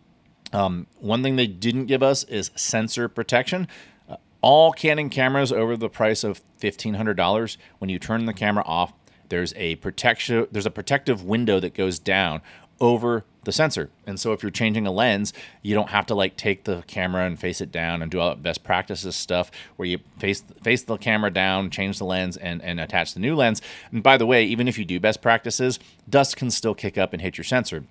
Um, 0.52 0.86
one 1.00 1.22
thing 1.22 1.36
they 1.36 1.46
didn't 1.46 1.86
give 1.86 2.02
us 2.02 2.24
is 2.24 2.50
sensor 2.54 3.08
protection. 3.08 3.68
Uh, 4.08 4.16
all 4.40 4.72
Canon 4.72 5.10
cameras 5.10 5.52
over 5.52 5.76
the 5.76 5.88
price 5.88 6.24
of 6.24 6.40
$1,500, 6.60 7.56
when 7.78 7.90
you 7.90 7.98
turn 7.98 8.26
the 8.26 8.32
camera 8.32 8.64
off, 8.64 8.92
there's 9.28 9.52
a 9.56 9.76
protection 9.76 10.46
there's 10.50 10.66
a 10.66 10.70
protective 10.70 11.24
window 11.24 11.60
that 11.60 11.74
goes 11.74 11.98
down 11.98 12.42
over 12.80 13.24
the 13.44 13.52
sensor. 13.52 13.88
And 14.06 14.20
so 14.20 14.32
if 14.32 14.42
you're 14.42 14.50
changing 14.50 14.86
a 14.86 14.90
lens, 14.90 15.32
you 15.62 15.74
don't 15.74 15.90
have 15.90 16.04
to 16.06 16.14
like 16.14 16.36
take 16.36 16.64
the 16.64 16.82
camera 16.86 17.24
and 17.24 17.38
face 17.38 17.60
it 17.60 17.72
down 17.72 18.02
and 18.02 18.10
do 18.10 18.20
all 18.20 18.28
that 18.30 18.42
best 18.42 18.64
practices 18.64 19.16
stuff 19.16 19.50
where 19.76 19.86
you 19.86 20.00
face 20.18 20.42
face 20.62 20.82
the 20.82 20.96
camera 20.96 21.30
down, 21.30 21.70
change 21.70 21.98
the 21.98 22.04
lens 22.04 22.36
and 22.36 22.60
and 22.62 22.80
attach 22.80 23.14
the 23.14 23.20
new 23.20 23.34
lens. 23.34 23.62
And 23.92 24.02
by 24.02 24.16
the 24.16 24.26
way, 24.26 24.44
even 24.44 24.68
if 24.68 24.78
you 24.78 24.84
do 24.84 25.00
best 25.00 25.22
practices, 25.22 25.78
dust 26.08 26.36
can 26.36 26.50
still 26.50 26.74
kick 26.74 26.98
up 26.98 27.12
and 27.12 27.22
hit 27.22 27.38
your 27.38 27.44
sensor. 27.44 27.84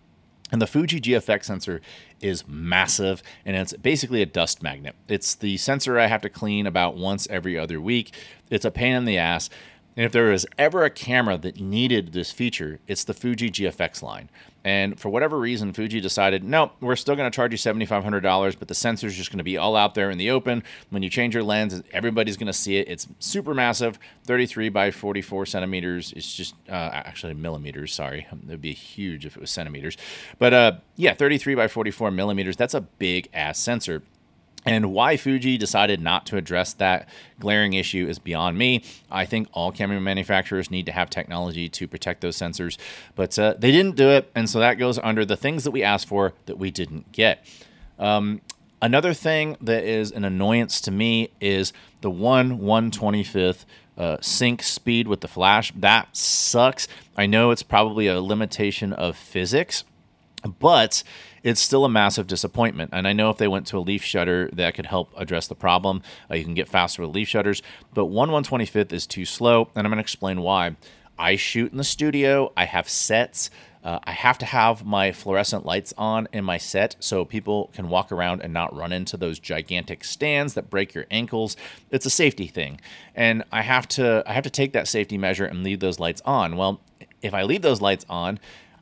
And 0.51 0.61
the 0.61 0.67
Fuji 0.67 1.01
GFX 1.01 1.45
sensor 1.45 1.81
is 2.21 2.47
massive 2.47 3.23
and 3.45 3.55
it's 3.55 3.73
basically 3.73 4.21
a 4.21 4.27
dust 4.27 4.61
magnet. 4.61 4.95
It's 5.07 5.33
the 5.33 5.57
sensor 5.57 5.97
I 5.97 6.05
have 6.05 6.21
to 6.21 6.29
clean 6.29 6.67
about 6.67 6.95
once 6.95 7.27
every 7.31 7.57
other 7.57 7.81
week. 7.81 8.13
It's 8.51 8.65
a 8.65 8.71
pain 8.71 8.93
in 8.93 9.05
the 9.05 9.17
ass. 9.17 9.49
And 9.97 10.05
if 10.05 10.11
there 10.11 10.25
was 10.25 10.45
ever 10.57 10.83
a 10.83 10.89
camera 10.89 11.37
that 11.37 11.59
needed 11.59 12.11
this 12.11 12.31
feature, 12.31 12.79
it's 12.87 13.03
the 13.03 13.13
Fuji 13.13 13.49
GFX 13.49 14.01
line. 14.01 14.29
And 14.65 14.99
for 14.99 15.09
whatever 15.09 15.37
reason, 15.39 15.73
Fuji 15.73 16.01
decided, 16.01 16.43
no, 16.43 16.71
we're 16.81 16.95
still 16.95 17.15
going 17.15 17.29
to 17.29 17.35
charge 17.35 17.51
you 17.51 17.57
$7,500, 17.57 18.57
but 18.57 18.67
the 18.67 18.73
sensor 18.73 19.05
is 19.05 19.15
just 19.15 19.29
going 19.29 19.37
to 19.37 19.43
be 19.43 19.57
all 19.57 19.75
out 19.75 19.93
there 19.93 20.09
in 20.09 20.17
the 20.17 20.31
open. 20.31 20.63
When 20.89 21.03
you 21.03 21.09
change 21.09 21.35
your 21.35 21.43
lens, 21.43 21.83
everybody's 21.93 22.35
going 22.35 22.47
to 22.47 22.53
see 22.53 22.77
it. 22.77 22.89
It's 22.89 23.07
super 23.19 23.53
massive, 23.53 23.99
33 24.25 24.69
by 24.69 24.89
44 24.89 25.45
centimeters. 25.45 26.11
It's 26.13 26.35
just 26.35 26.55
uh, 26.67 26.89
actually 26.91 27.35
millimeters. 27.35 27.93
Sorry, 27.93 28.25
it 28.31 28.49
would 28.49 28.61
be 28.61 28.73
huge 28.73 29.25
if 29.25 29.37
it 29.37 29.39
was 29.39 29.51
centimeters. 29.51 29.97
But 30.39 30.53
uh, 30.53 30.71
yeah, 30.95 31.13
33 31.13 31.53
by 31.53 31.67
44 31.67 32.09
millimeters. 32.09 32.57
That's 32.57 32.73
a 32.73 32.81
big 32.81 33.29
ass 33.33 33.59
sensor. 33.59 34.01
And 34.65 34.93
why 34.93 35.15
Fuji 35.15 35.57
decided 35.57 36.01
not 36.01 36.25
to 36.27 36.37
address 36.37 36.73
that 36.73 37.07
glaring 37.39 37.73
issue 37.73 38.07
is 38.07 38.17
beyond 38.17 38.57
me. 38.57 38.83
I 39.11 39.25
think 39.25 39.47
all 39.53 39.71
camera 39.71 40.01
manufacturers 40.01 40.71
need 40.71 40.87
to 40.87 40.91
have 40.91 41.09
technology 41.09 41.69
to 41.69 41.87
protect 41.87 42.21
those 42.21 42.35
sensors, 42.35 42.77
but 43.13 43.37
uh, 43.37 43.53
they 43.59 43.71
didn't 43.71 43.95
do 43.95 44.09
it. 44.09 44.31
And 44.33 44.49
so 44.49 44.59
that 44.59 44.75
goes 44.75 44.97
under 44.99 45.23
the 45.23 45.37
things 45.37 45.63
that 45.65 45.71
we 45.71 45.83
asked 45.83 46.07
for 46.07 46.33
that 46.47 46.57
we 46.57 46.71
didn't 46.71 47.11
get. 47.11 47.45
Um, 47.99 48.41
another 48.81 49.13
thing 49.13 49.55
that 49.61 49.83
is 49.83 50.11
an 50.11 50.25
annoyance 50.25 50.81
to 50.81 50.91
me 50.91 51.29
is 51.39 51.71
the 52.01 52.09
1 52.09 52.59
125th 52.59 53.65
uh, 53.97 54.17
sync 54.21 54.63
speed 54.63 55.07
with 55.07 55.21
the 55.21 55.27
flash. 55.27 55.71
That 55.75 56.15
sucks. 56.17 56.87
I 57.15 57.27
know 57.27 57.51
it's 57.51 57.63
probably 57.63 58.07
a 58.07 58.19
limitation 58.19 58.93
of 58.93 59.15
physics, 59.15 59.83
but 60.59 61.03
it's 61.45 61.61
still 61.61 61.85
a 61.85 61.89
massive 61.89 62.25
disappointment. 62.25 62.89
And 62.91 63.07
I 63.07 63.13
know 63.13 63.29
if 63.29 63.37
they 63.37 63.47
went 63.47 63.67
to 63.67 63.77
a 63.77 63.79
leaf 63.79 64.03
shutter, 64.03 64.49
that 64.53 64.73
could 64.73 64.87
help 64.87 65.13
address 65.15 65.45
the 65.45 65.53
problem. 65.53 66.01
Uh, 66.29 66.33
you 66.35 66.43
can 66.43 66.55
get 66.55 66.67
faster 66.67 67.03
with 67.03 67.13
leaf 67.13 67.27
shutters, 67.27 67.61
but 67.93 68.05
1 68.07 68.29
125th 68.29 68.91
is 68.91 69.05
too 69.05 69.25
slow, 69.25 69.69
and 69.75 69.85
I'm 69.85 69.91
going 69.91 69.97
to 69.97 70.01
explain 70.01 70.41
why. 70.41 70.75
I 71.19 71.35
shoot 71.35 71.71
in 71.71 71.77
the 71.77 71.83
studio, 71.83 72.51
I 72.57 72.65
have 72.65 72.89
sets. 72.89 73.51
Uh, 73.83 73.99
I 74.05 74.13
have 74.13 74.39
to 74.39 74.45
have 74.47 74.83
my 74.83 75.11
fluorescent 75.11 75.67
lights 75.67 75.93
on 75.95 76.27
in 76.33 76.43
my 76.43 76.57
set 76.57 76.95
so 76.97 77.23
people 77.23 77.69
can 77.75 77.89
walk 77.89 78.11
around 78.11 78.41
and 78.41 78.51
not 78.51 78.75
run 78.75 78.91
into 78.91 79.15
those 79.15 79.37
gigantic 79.37 80.03
stands 80.03 80.55
that 80.55 80.71
break 80.71 80.95
your 80.95 81.05
ankles. 81.11 81.55
It's 81.91 82.07
a 82.07 82.09
safety 82.09 82.47
thing. 82.47 82.81
And 83.13 83.43
I 83.51 83.61
have 83.61 83.87
to 83.89 84.23
I 84.25 84.33
have 84.33 84.43
to 84.45 84.49
take 84.49 84.73
that 84.73 84.87
safety 84.87 85.19
measure 85.19 85.45
and 85.45 85.63
leave 85.63 85.81
those 85.81 85.99
lights 85.99 86.23
on. 86.25 86.57
Well, 86.57 86.81
if 87.21 87.35
I 87.35 87.43
leave 87.43 87.61
those 87.61 87.81
lights 87.81 88.07
on, 88.09 88.39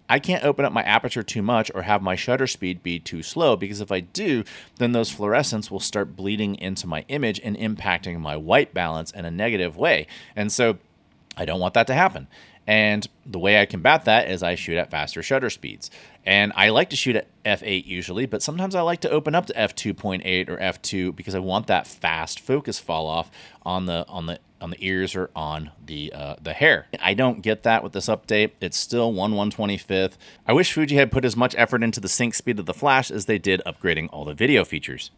I 0.10 0.20
can't 0.20 0.44
open 0.44 0.66
up 0.66 0.74
my 0.74 0.84
aperture 0.84 1.24
too 1.24 1.42
much 1.42 1.72
or 1.74 1.84
have 1.84 2.02
my 2.02 2.16
shutter 2.16 2.48
speed 2.48 2.84
be 2.84 3.00
too 3.00 3.24
slow 3.24 3.56
because 3.56 3.82
if 3.82 3.92
I 3.92 4.02
do, 4.02 4.44
then 4.78 4.92
those 4.92 5.14
fluorescents 5.14 5.72
will 5.72 5.80
start 5.80 6.16
bleeding 6.16 6.56
into 6.56 6.88
my 6.88 7.06
image 7.08 7.40
and 7.44 7.58
impacting 7.58 8.20
my 8.20 8.36
white 8.36 8.74
balance 8.74 9.12
in 9.12 9.26
a 9.26 9.32
negative 9.32 9.78
way. 9.78 10.08
And 10.36 10.52
so 10.52 10.78
I 11.38 11.46
don't 11.46 11.60
want 11.60 11.74
that 11.74 11.88
to 11.88 11.94
happen. 11.94 12.28
And 12.66 13.08
the 13.26 13.40
way 13.40 13.60
I 13.60 13.66
combat 13.66 14.06
that 14.06 14.30
is 14.30 14.42
I 14.42 14.56
shoot 14.56 14.78
at 14.78 14.90
faster 14.90 15.22
shutter 15.22 15.50
speeds. 15.50 15.92
And 16.26 16.54
I 16.56 16.70
like 16.70 16.90
to 16.92 16.96
shoot 16.96 17.16
at 17.18 17.28
f8 17.44 17.86
usually, 17.86 18.26
but 18.26 18.42
sometimes 18.42 18.76
I 18.76 18.82
like 18.82 19.02
to 19.02 19.10
open 19.10 19.36
up 19.36 19.46
to 19.48 19.54
f2.8 19.54 20.50
or 20.50 20.58
f2 20.58 21.16
because 21.16 21.36
I 21.36 21.40
want 21.40 21.68
that 21.68 21.86
fast 21.86 22.40
focus 22.40 22.80
fall 22.80 23.08
off 23.08 23.30
on 23.64 23.86
the 23.86 24.06
on 24.08 24.28
the 24.28 24.40
on 24.62 24.70
the 24.70 24.78
ears 24.80 25.14
or 25.14 25.30
on 25.36 25.72
the 25.86 26.14
uh, 26.14 26.36
the 26.42 26.54
hair. 26.54 26.88
I 27.02 27.14
don't 27.14 27.42
get 27.42 27.64
that 27.64 27.84
with 27.84 27.92
this 27.92 28.08
update. 28.08 28.52
It's 28.62 28.78
still 28.78 29.12
1 29.12 29.34
125th. 29.34 30.14
I 30.48 30.54
wish 30.54 30.72
Fuji 30.72 30.96
had 30.96 31.12
put 31.12 31.26
as 31.26 31.36
much 31.36 31.54
effort 31.58 31.84
into 31.84 32.00
the 32.00 32.08
sync 32.08 32.34
speed 32.34 32.60
of 32.60 32.66
the 32.66 32.74
flash 32.74 33.12
as 33.12 33.26
they 33.26 33.38
did 33.38 33.62
upgrading 33.66 34.08
all 34.14 34.24
the 34.24 34.34
video 34.34 34.64
features. 34.64 35.12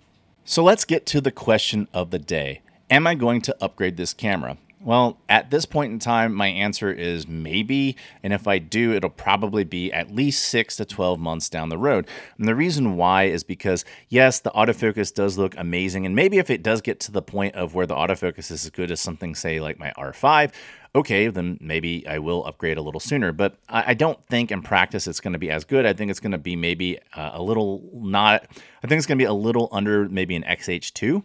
So 0.43 0.63
let's 0.63 0.85
get 0.85 1.05
to 1.07 1.21
the 1.21 1.31
question 1.31 1.87
of 1.93 2.09
the 2.09 2.19
day. 2.19 2.61
Am 2.89 3.05
I 3.05 3.13
going 3.13 3.41
to 3.41 3.55
upgrade 3.61 3.97
this 3.97 4.13
camera? 4.13 4.57
Well, 4.85 5.17
at 5.27 5.49
this 5.49 5.65
point 5.65 5.91
in 5.93 5.97
time, 5.97 6.31
my 6.35 6.45
answer 6.45 6.91
is 6.91 7.27
maybe. 7.27 7.97
And 8.21 8.31
if 8.31 8.47
I 8.47 8.59
do, 8.59 8.93
it'll 8.93 9.09
probably 9.09 9.63
be 9.63 9.91
at 9.91 10.13
least 10.13 10.45
six 10.45 10.75
to 10.75 10.85
12 10.85 11.19
months 11.19 11.49
down 11.49 11.69
the 11.69 11.77
road. 11.77 12.07
And 12.37 12.47
the 12.47 12.53
reason 12.53 12.95
why 12.95 13.23
is 13.23 13.43
because, 13.43 13.83
yes, 14.09 14.39
the 14.39 14.51
autofocus 14.51 15.11
does 15.11 15.39
look 15.39 15.55
amazing. 15.57 16.05
And 16.05 16.15
maybe 16.15 16.37
if 16.37 16.51
it 16.51 16.61
does 16.61 16.81
get 16.81 16.99
to 16.99 17.11
the 17.11 17.23
point 17.23 17.55
of 17.55 17.73
where 17.73 17.87
the 17.87 17.95
autofocus 17.95 18.51
is 18.51 18.63
as 18.63 18.69
good 18.69 18.91
as 18.91 19.01
something, 19.01 19.33
say, 19.33 19.59
like 19.59 19.79
my 19.79 19.91
R5, 19.97 20.53
okay, 20.93 21.29
then 21.29 21.57
maybe 21.59 22.07
I 22.07 22.19
will 22.19 22.45
upgrade 22.45 22.77
a 22.77 22.83
little 22.83 22.99
sooner. 22.99 23.31
But 23.31 23.57
I, 23.67 23.95
don't 23.95 24.23
think 24.27 24.51
in 24.51 24.61
practice 24.61 25.07
it's 25.07 25.19
going 25.19 25.33
to 25.33 25.39
be 25.39 25.49
as 25.49 25.65
good. 25.65 25.87
I 25.87 25.93
think 25.93 26.11
it's 26.11 26.19
going 26.19 26.33
to 26.33 26.37
be 26.37 26.55
maybe 26.55 26.99
uh, 27.15 27.31
a 27.33 27.41
little 27.41 27.89
not, 27.91 28.45
I 28.83 28.87
think 28.87 28.99
it's 28.99 29.07
going 29.07 29.17
to 29.17 29.23
be 29.23 29.27
a 29.27 29.33
little 29.33 29.67
under 29.71 30.07
maybe 30.07 30.35
an 30.35 30.43
XH2 30.43 31.23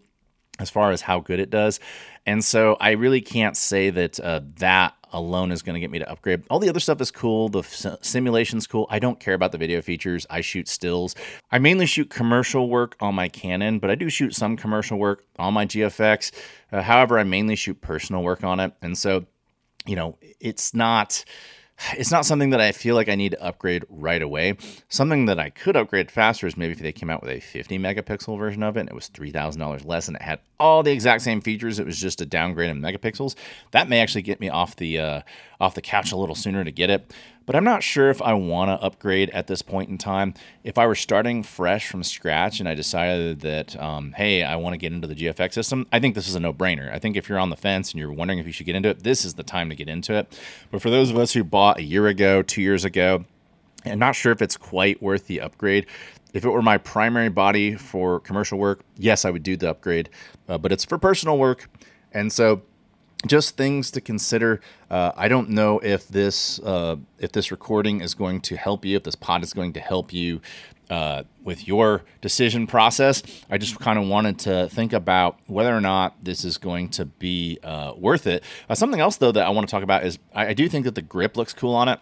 as 0.60 0.70
far 0.70 0.92
as 0.92 1.00
how 1.00 1.18
good 1.18 1.40
it 1.40 1.50
does. 1.50 1.80
And 2.26 2.44
so 2.44 2.76
I 2.80 2.92
really 2.92 3.20
can't 3.20 3.56
say 3.56 3.90
that 3.90 4.20
uh, 4.20 4.40
that 4.58 4.94
alone 5.12 5.50
is 5.50 5.62
going 5.62 5.74
to 5.74 5.80
get 5.80 5.90
me 5.90 5.98
to 5.98 6.08
upgrade. 6.08 6.44
All 6.50 6.60
the 6.60 6.68
other 6.68 6.78
stuff 6.78 7.00
is 7.00 7.10
cool. 7.10 7.48
The 7.48 7.62
simulation's 8.02 8.66
cool. 8.66 8.86
I 8.90 8.98
don't 8.98 9.18
care 9.18 9.34
about 9.34 9.52
the 9.52 9.58
video 9.58 9.82
features. 9.82 10.26
I 10.30 10.40
shoot 10.40 10.68
stills. 10.68 11.16
I 11.50 11.58
mainly 11.58 11.86
shoot 11.86 12.10
commercial 12.10 12.68
work 12.68 12.94
on 13.00 13.14
my 13.14 13.28
Canon, 13.28 13.78
but 13.78 13.90
I 13.90 13.94
do 13.96 14.08
shoot 14.08 14.34
some 14.34 14.56
commercial 14.56 14.98
work 14.98 15.24
on 15.38 15.54
my 15.54 15.66
GFX. 15.66 16.30
Uh, 16.70 16.82
however, 16.82 17.18
I 17.18 17.24
mainly 17.24 17.56
shoot 17.56 17.80
personal 17.80 18.22
work 18.22 18.44
on 18.44 18.60
it. 18.60 18.72
And 18.82 18.96
so, 18.96 19.24
you 19.86 19.96
know, 19.96 20.18
it's 20.38 20.74
not 20.74 21.24
it's 21.96 22.10
not 22.10 22.26
something 22.26 22.50
that 22.50 22.60
I 22.60 22.72
feel 22.72 22.94
like 22.94 23.08
I 23.08 23.14
need 23.14 23.32
to 23.32 23.42
upgrade 23.42 23.84
right 23.88 24.22
away. 24.22 24.56
Something 24.88 25.26
that 25.26 25.38
I 25.38 25.50
could 25.50 25.76
upgrade 25.76 26.10
faster 26.10 26.46
is 26.46 26.56
maybe 26.56 26.72
if 26.72 26.78
they 26.78 26.92
came 26.92 27.10
out 27.10 27.22
with 27.22 27.30
a 27.30 27.40
50 27.40 27.78
megapixel 27.78 28.38
version 28.38 28.62
of 28.62 28.76
it 28.76 28.80
and 28.80 28.88
it 28.88 28.94
was 28.94 29.08
$3,000 29.08 29.86
less 29.86 30.08
and 30.08 30.16
it 30.16 30.22
had 30.22 30.40
all 30.58 30.82
the 30.82 30.92
exact 30.92 31.22
same 31.22 31.40
features. 31.40 31.78
It 31.78 31.86
was 31.86 32.00
just 32.00 32.20
a 32.20 32.26
downgrade 32.26 32.70
in 32.70 32.80
megapixels. 32.80 33.34
That 33.70 33.88
may 33.88 34.00
actually 34.00 34.22
get 34.22 34.40
me 34.40 34.48
off 34.48 34.76
the 34.76 34.98
uh, 34.98 35.20
off 35.60 35.74
the 35.74 35.82
couch 35.82 36.12
a 36.12 36.16
little 36.16 36.34
sooner 36.34 36.64
to 36.64 36.72
get 36.72 36.90
it 36.90 37.12
but 37.46 37.56
I'm 37.56 37.64
not 37.64 37.82
sure 37.82 38.10
if 38.10 38.22
I 38.22 38.34
want 38.34 38.68
to 38.68 38.84
upgrade 38.84 39.30
at 39.30 39.46
this 39.46 39.62
point 39.62 39.90
in 39.90 39.98
time. 39.98 40.34
If 40.62 40.78
I 40.78 40.86
were 40.86 40.94
starting 40.94 41.42
fresh 41.42 41.88
from 41.88 42.02
scratch 42.02 42.60
and 42.60 42.68
I 42.68 42.74
decided 42.74 43.40
that, 43.40 43.80
um, 43.80 44.12
hey, 44.12 44.42
I 44.42 44.56
want 44.56 44.74
to 44.74 44.78
get 44.78 44.92
into 44.92 45.08
the 45.08 45.14
GFX 45.14 45.54
system, 45.54 45.86
I 45.92 45.98
think 45.98 46.14
this 46.14 46.28
is 46.28 46.34
a 46.34 46.40
no 46.40 46.52
brainer. 46.52 46.92
I 46.92 46.98
think 46.98 47.16
if 47.16 47.28
you're 47.28 47.38
on 47.38 47.50
the 47.50 47.56
fence 47.56 47.90
and 47.90 47.98
you're 47.98 48.12
wondering 48.12 48.38
if 48.38 48.46
you 48.46 48.52
should 48.52 48.66
get 48.66 48.76
into 48.76 48.88
it, 48.88 49.02
this 49.02 49.24
is 49.24 49.34
the 49.34 49.42
time 49.42 49.68
to 49.70 49.74
get 49.74 49.88
into 49.88 50.14
it. 50.14 50.38
But 50.70 50.82
for 50.82 50.90
those 50.90 51.10
of 51.10 51.18
us 51.18 51.32
who 51.32 51.42
bought 51.42 51.78
a 51.78 51.82
year 51.82 52.06
ago, 52.06 52.42
two 52.42 52.62
years 52.62 52.84
ago, 52.84 53.24
I'm 53.84 53.98
not 53.98 54.14
sure 54.14 54.32
if 54.32 54.42
it's 54.42 54.56
quite 54.56 55.02
worth 55.02 55.26
the 55.26 55.40
upgrade. 55.40 55.86
If 56.32 56.44
it 56.44 56.50
were 56.50 56.62
my 56.62 56.78
primary 56.78 57.28
body 57.28 57.74
for 57.74 58.20
commercial 58.20 58.58
work, 58.58 58.82
yes, 58.96 59.24
I 59.24 59.30
would 59.30 59.42
do 59.42 59.56
the 59.56 59.70
upgrade, 59.70 60.10
uh, 60.48 60.58
but 60.58 60.70
it's 60.70 60.84
for 60.84 60.98
personal 60.98 61.38
work. 61.38 61.68
And 62.12 62.32
so 62.32 62.62
just 63.26 63.56
things 63.56 63.90
to 63.92 64.00
consider. 64.00 64.60
Uh, 64.90 65.12
I 65.16 65.28
don't 65.28 65.50
know 65.50 65.78
if 65.80 66.08
this 66.08 66.58
uh, 66.60 66.96
if 67.18 67.32
this 67.32 67.50
recording 67.50 68.00
is 68.00 68.14
going 68.14 68.40
to 68.42 68.56
help 68.56 68.84
you, 68.84 68.96
if 68.96 69.04
this 69.04 69.14
pod 69.14 69.42
is 69.42 69.52
going 69.52 69.72
to 69.74 69.80
help 69.80 70.12
you 70.12 70.40
uh, 70.90 71.22
with 71.44 71.68
your 71.68 72.02
decision 72.20 72.66
process. 72.66 73.22
I 73.48 73.58
just 73.58 73.78
kind 73.78 73.98
of 73.98 74.06
wanted 74.06 74.38
to 74.40 74.68
think 74.68 74.92
about 74.92 75.38
whether 75.46 75.74
or 75.74 75.80
not 75.80 76.24
this 76.24 76.44
is 76.44 76.58
going 76.58 76.88
to 76.90 77.04
be 77.04 77.58
uh, 77.62 77.94
worth 77.96 78.26
it. 78.26 78.42
Uh, 78.68 78.74
something 78.74 79.00
else 79.00 79.16
though 79.16 79.32
that 79.32 79.46
I 79.46 79.50
want 79.50 79.68
to 79.68 79.70
talk 79.70 79.84
about 79.84 80.04
is 80.04 80.18
I, 80.34 80.48
I 80.48 80.54
do 80.54 80.68
think 80.68 80.84
that 80.84 80.96
the 80.96 81.02
grip 81.02 81.36
looks 81.36 81.52
cool 81.52 81.74
on 81.74 81.88
it. 81.88 82.00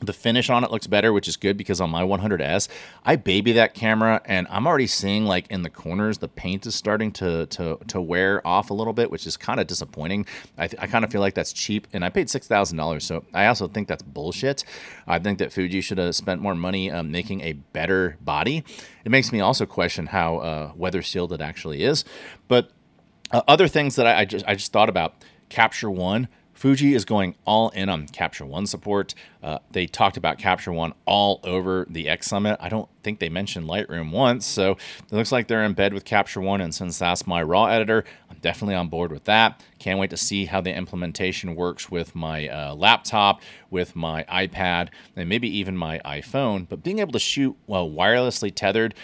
The 0.00 0.12
finish 0.12 0.50
on 0.50 0.64
it 0.64 0.70
looks 0.70 0.88
better, 0.88 1.12
which 1.12 1.28
is 1.28 1.36
good 1.36 1.56
because 1.56 1.80
on 1.80 1.88
my 1.88 2.02
100S, 2.02 2.68
I 3.04 3.14
baby 3.16 3.52
that 3.52 3.74
camera 3.74 4.20
and 4.24 4.46
I'm 4.50 4.66
already 4.66 4.88
seeing 4.88 5.24
like 5.24 5.46
in 5.50 5.62
the 5.62 5.70
corners 5.70 6.18
the 6.18 6.28
paint 6.28 6.66
is 6.66 6.74
starting 6.74 7.12
to 7.12 7.46
to, 7.46 7.78
to 7.88 8.00
wear 8.00 8.46
off 8.46 8.70
a 8.70 8.74
little 8.74 8.92
bit, 8.92 9.10
which 9.10 9.26
is 9.26 9.36
kind 9.36 9.60
of 9.60 9.66
disappointing. 9.68 10.26
I, 10.58 10.66
th- 10.66 10.82
I 10.82 10.88
kind 10.88 11.04
of 11.04 11.12
feel 11.12 11.20
like 11.20 11.34
that's 11.34 11.52
cheap, 11.52 11.86
and 11.92 12.04
I 12.04 12.10
paid 12.10 12.28
six 12.28 12.48
thousand 12.48 12.76
dollars, 12.76 13.04
so 13.04 13.24
I 13.32 13.46
also 13.46 13.68
think 13.68 13.86
that's 13.86 14.02
bullshit. 14.02 14.64
I 15.06 15.20
think 15.20 15.38
that 15.38 15.52
Fuji 15.52 15.80
should 15.80 15.98
have 15.98 16.14
spent 16.16 16.40
more 16.42 16.56
money 16.56 16.90
um, 16.90 17.10
making 17.12 17.42
a 17.42 17.52
better 17.52 18.18
body. 18.20 18.64
It 19.04 19.10
makes 19.10 19.32
me 19.32 19.40
also 19.40 19.64
question 19.64 20.06
how 20.06 20.38
uh, 20.38 20.72
weather 20.74 21.02
sealed 21.02 21.32
it 21.32 21.40
actually 21.40 21.84
is, 21.84 22.04
but 22.48 22.72
uh, 23.30 23.42
other 23.46 23.68
things 23.68 23.94
that 23.96 24.06
I, 24.06 24.20
I 24.20 24.24
just 24.24 24.44
I 24.46 24.54
just 24.54 24.72
thought 24.72 24.88
about 24.88 25.14
Capture 25.48 25.90
One 25.90 26.28
Fuji 26.54 26.94
is 26.94 27.04
going 27.04 27.34
all 27.44 27.68
in 27.70 27.88
on 27.88 28.06
Capture 28.06 28.46
One 28.46 28.66
support. 28.66 29.14
Uh, 29.42 29.58
they 29.72 29.86
talked 29.86 30.16
about 30.16 30.38
Capture 30.38 30.72
One 30.72 30.94
all 31.04 31.40
over 31.44 31.86
the 31.90 32.08
X 32.08 32.28
Summit. 32.28 32.56
I 32.60 32.68
don't 32.68 32.88
think 33.02 33.18
they 33.18 33.28
mentioned 33.28 33.68
Lightroom 33.68 34.12
once, 34.12 34.46
so 34.46 34.72
it 34.72 35.12
looks 35.12 35.32
like 35.32 35.48
they're 35.48 35.64
in 35.64 35.74
bed 35.74 35.92
with 35.92 36.04
Capture 36.04 36.40
One. 36.40 36.60
And 36.60 36.74
since 36.74 36.98
that's 36.98 37.26
my 37.26 37.42
RAW 37.42 37.66
editor, 37.66 38.04
I'm 38.30 38.38
definitely 38.38 38.76
on 38.76 38.88
board 38.88 39.10
with 39.10 39.24
that. 39.24 39.62
Can't 39.78 39.98
wait 39.98 40.10
to 40.10 40.16
see 40.16 40.46
how 40.46 40.60
the 40.60 40.74
implementation 40.74 41.56
works 41.56 41.90
with 41.90 42.14
my 42.14 42.48
uh, 42.48 42.74
laptop, 42.74 43.42
with 43.68 43.96
my 43.96 44.24
iPad, 44.24 44.88
and 45.16 45.28
maybe 45.28 45.48
even 45.58 45.76
my 45.76 46.00
iPhone. 46.04 46.68
But 46.68 46.82
being 46.82 47.00
able 47.00 47.12
to 47.12 47.18
shoot 47.18 47.56
well 47.66 47.90
wirelessly 47.90 48.54
tethered 48.54 48.94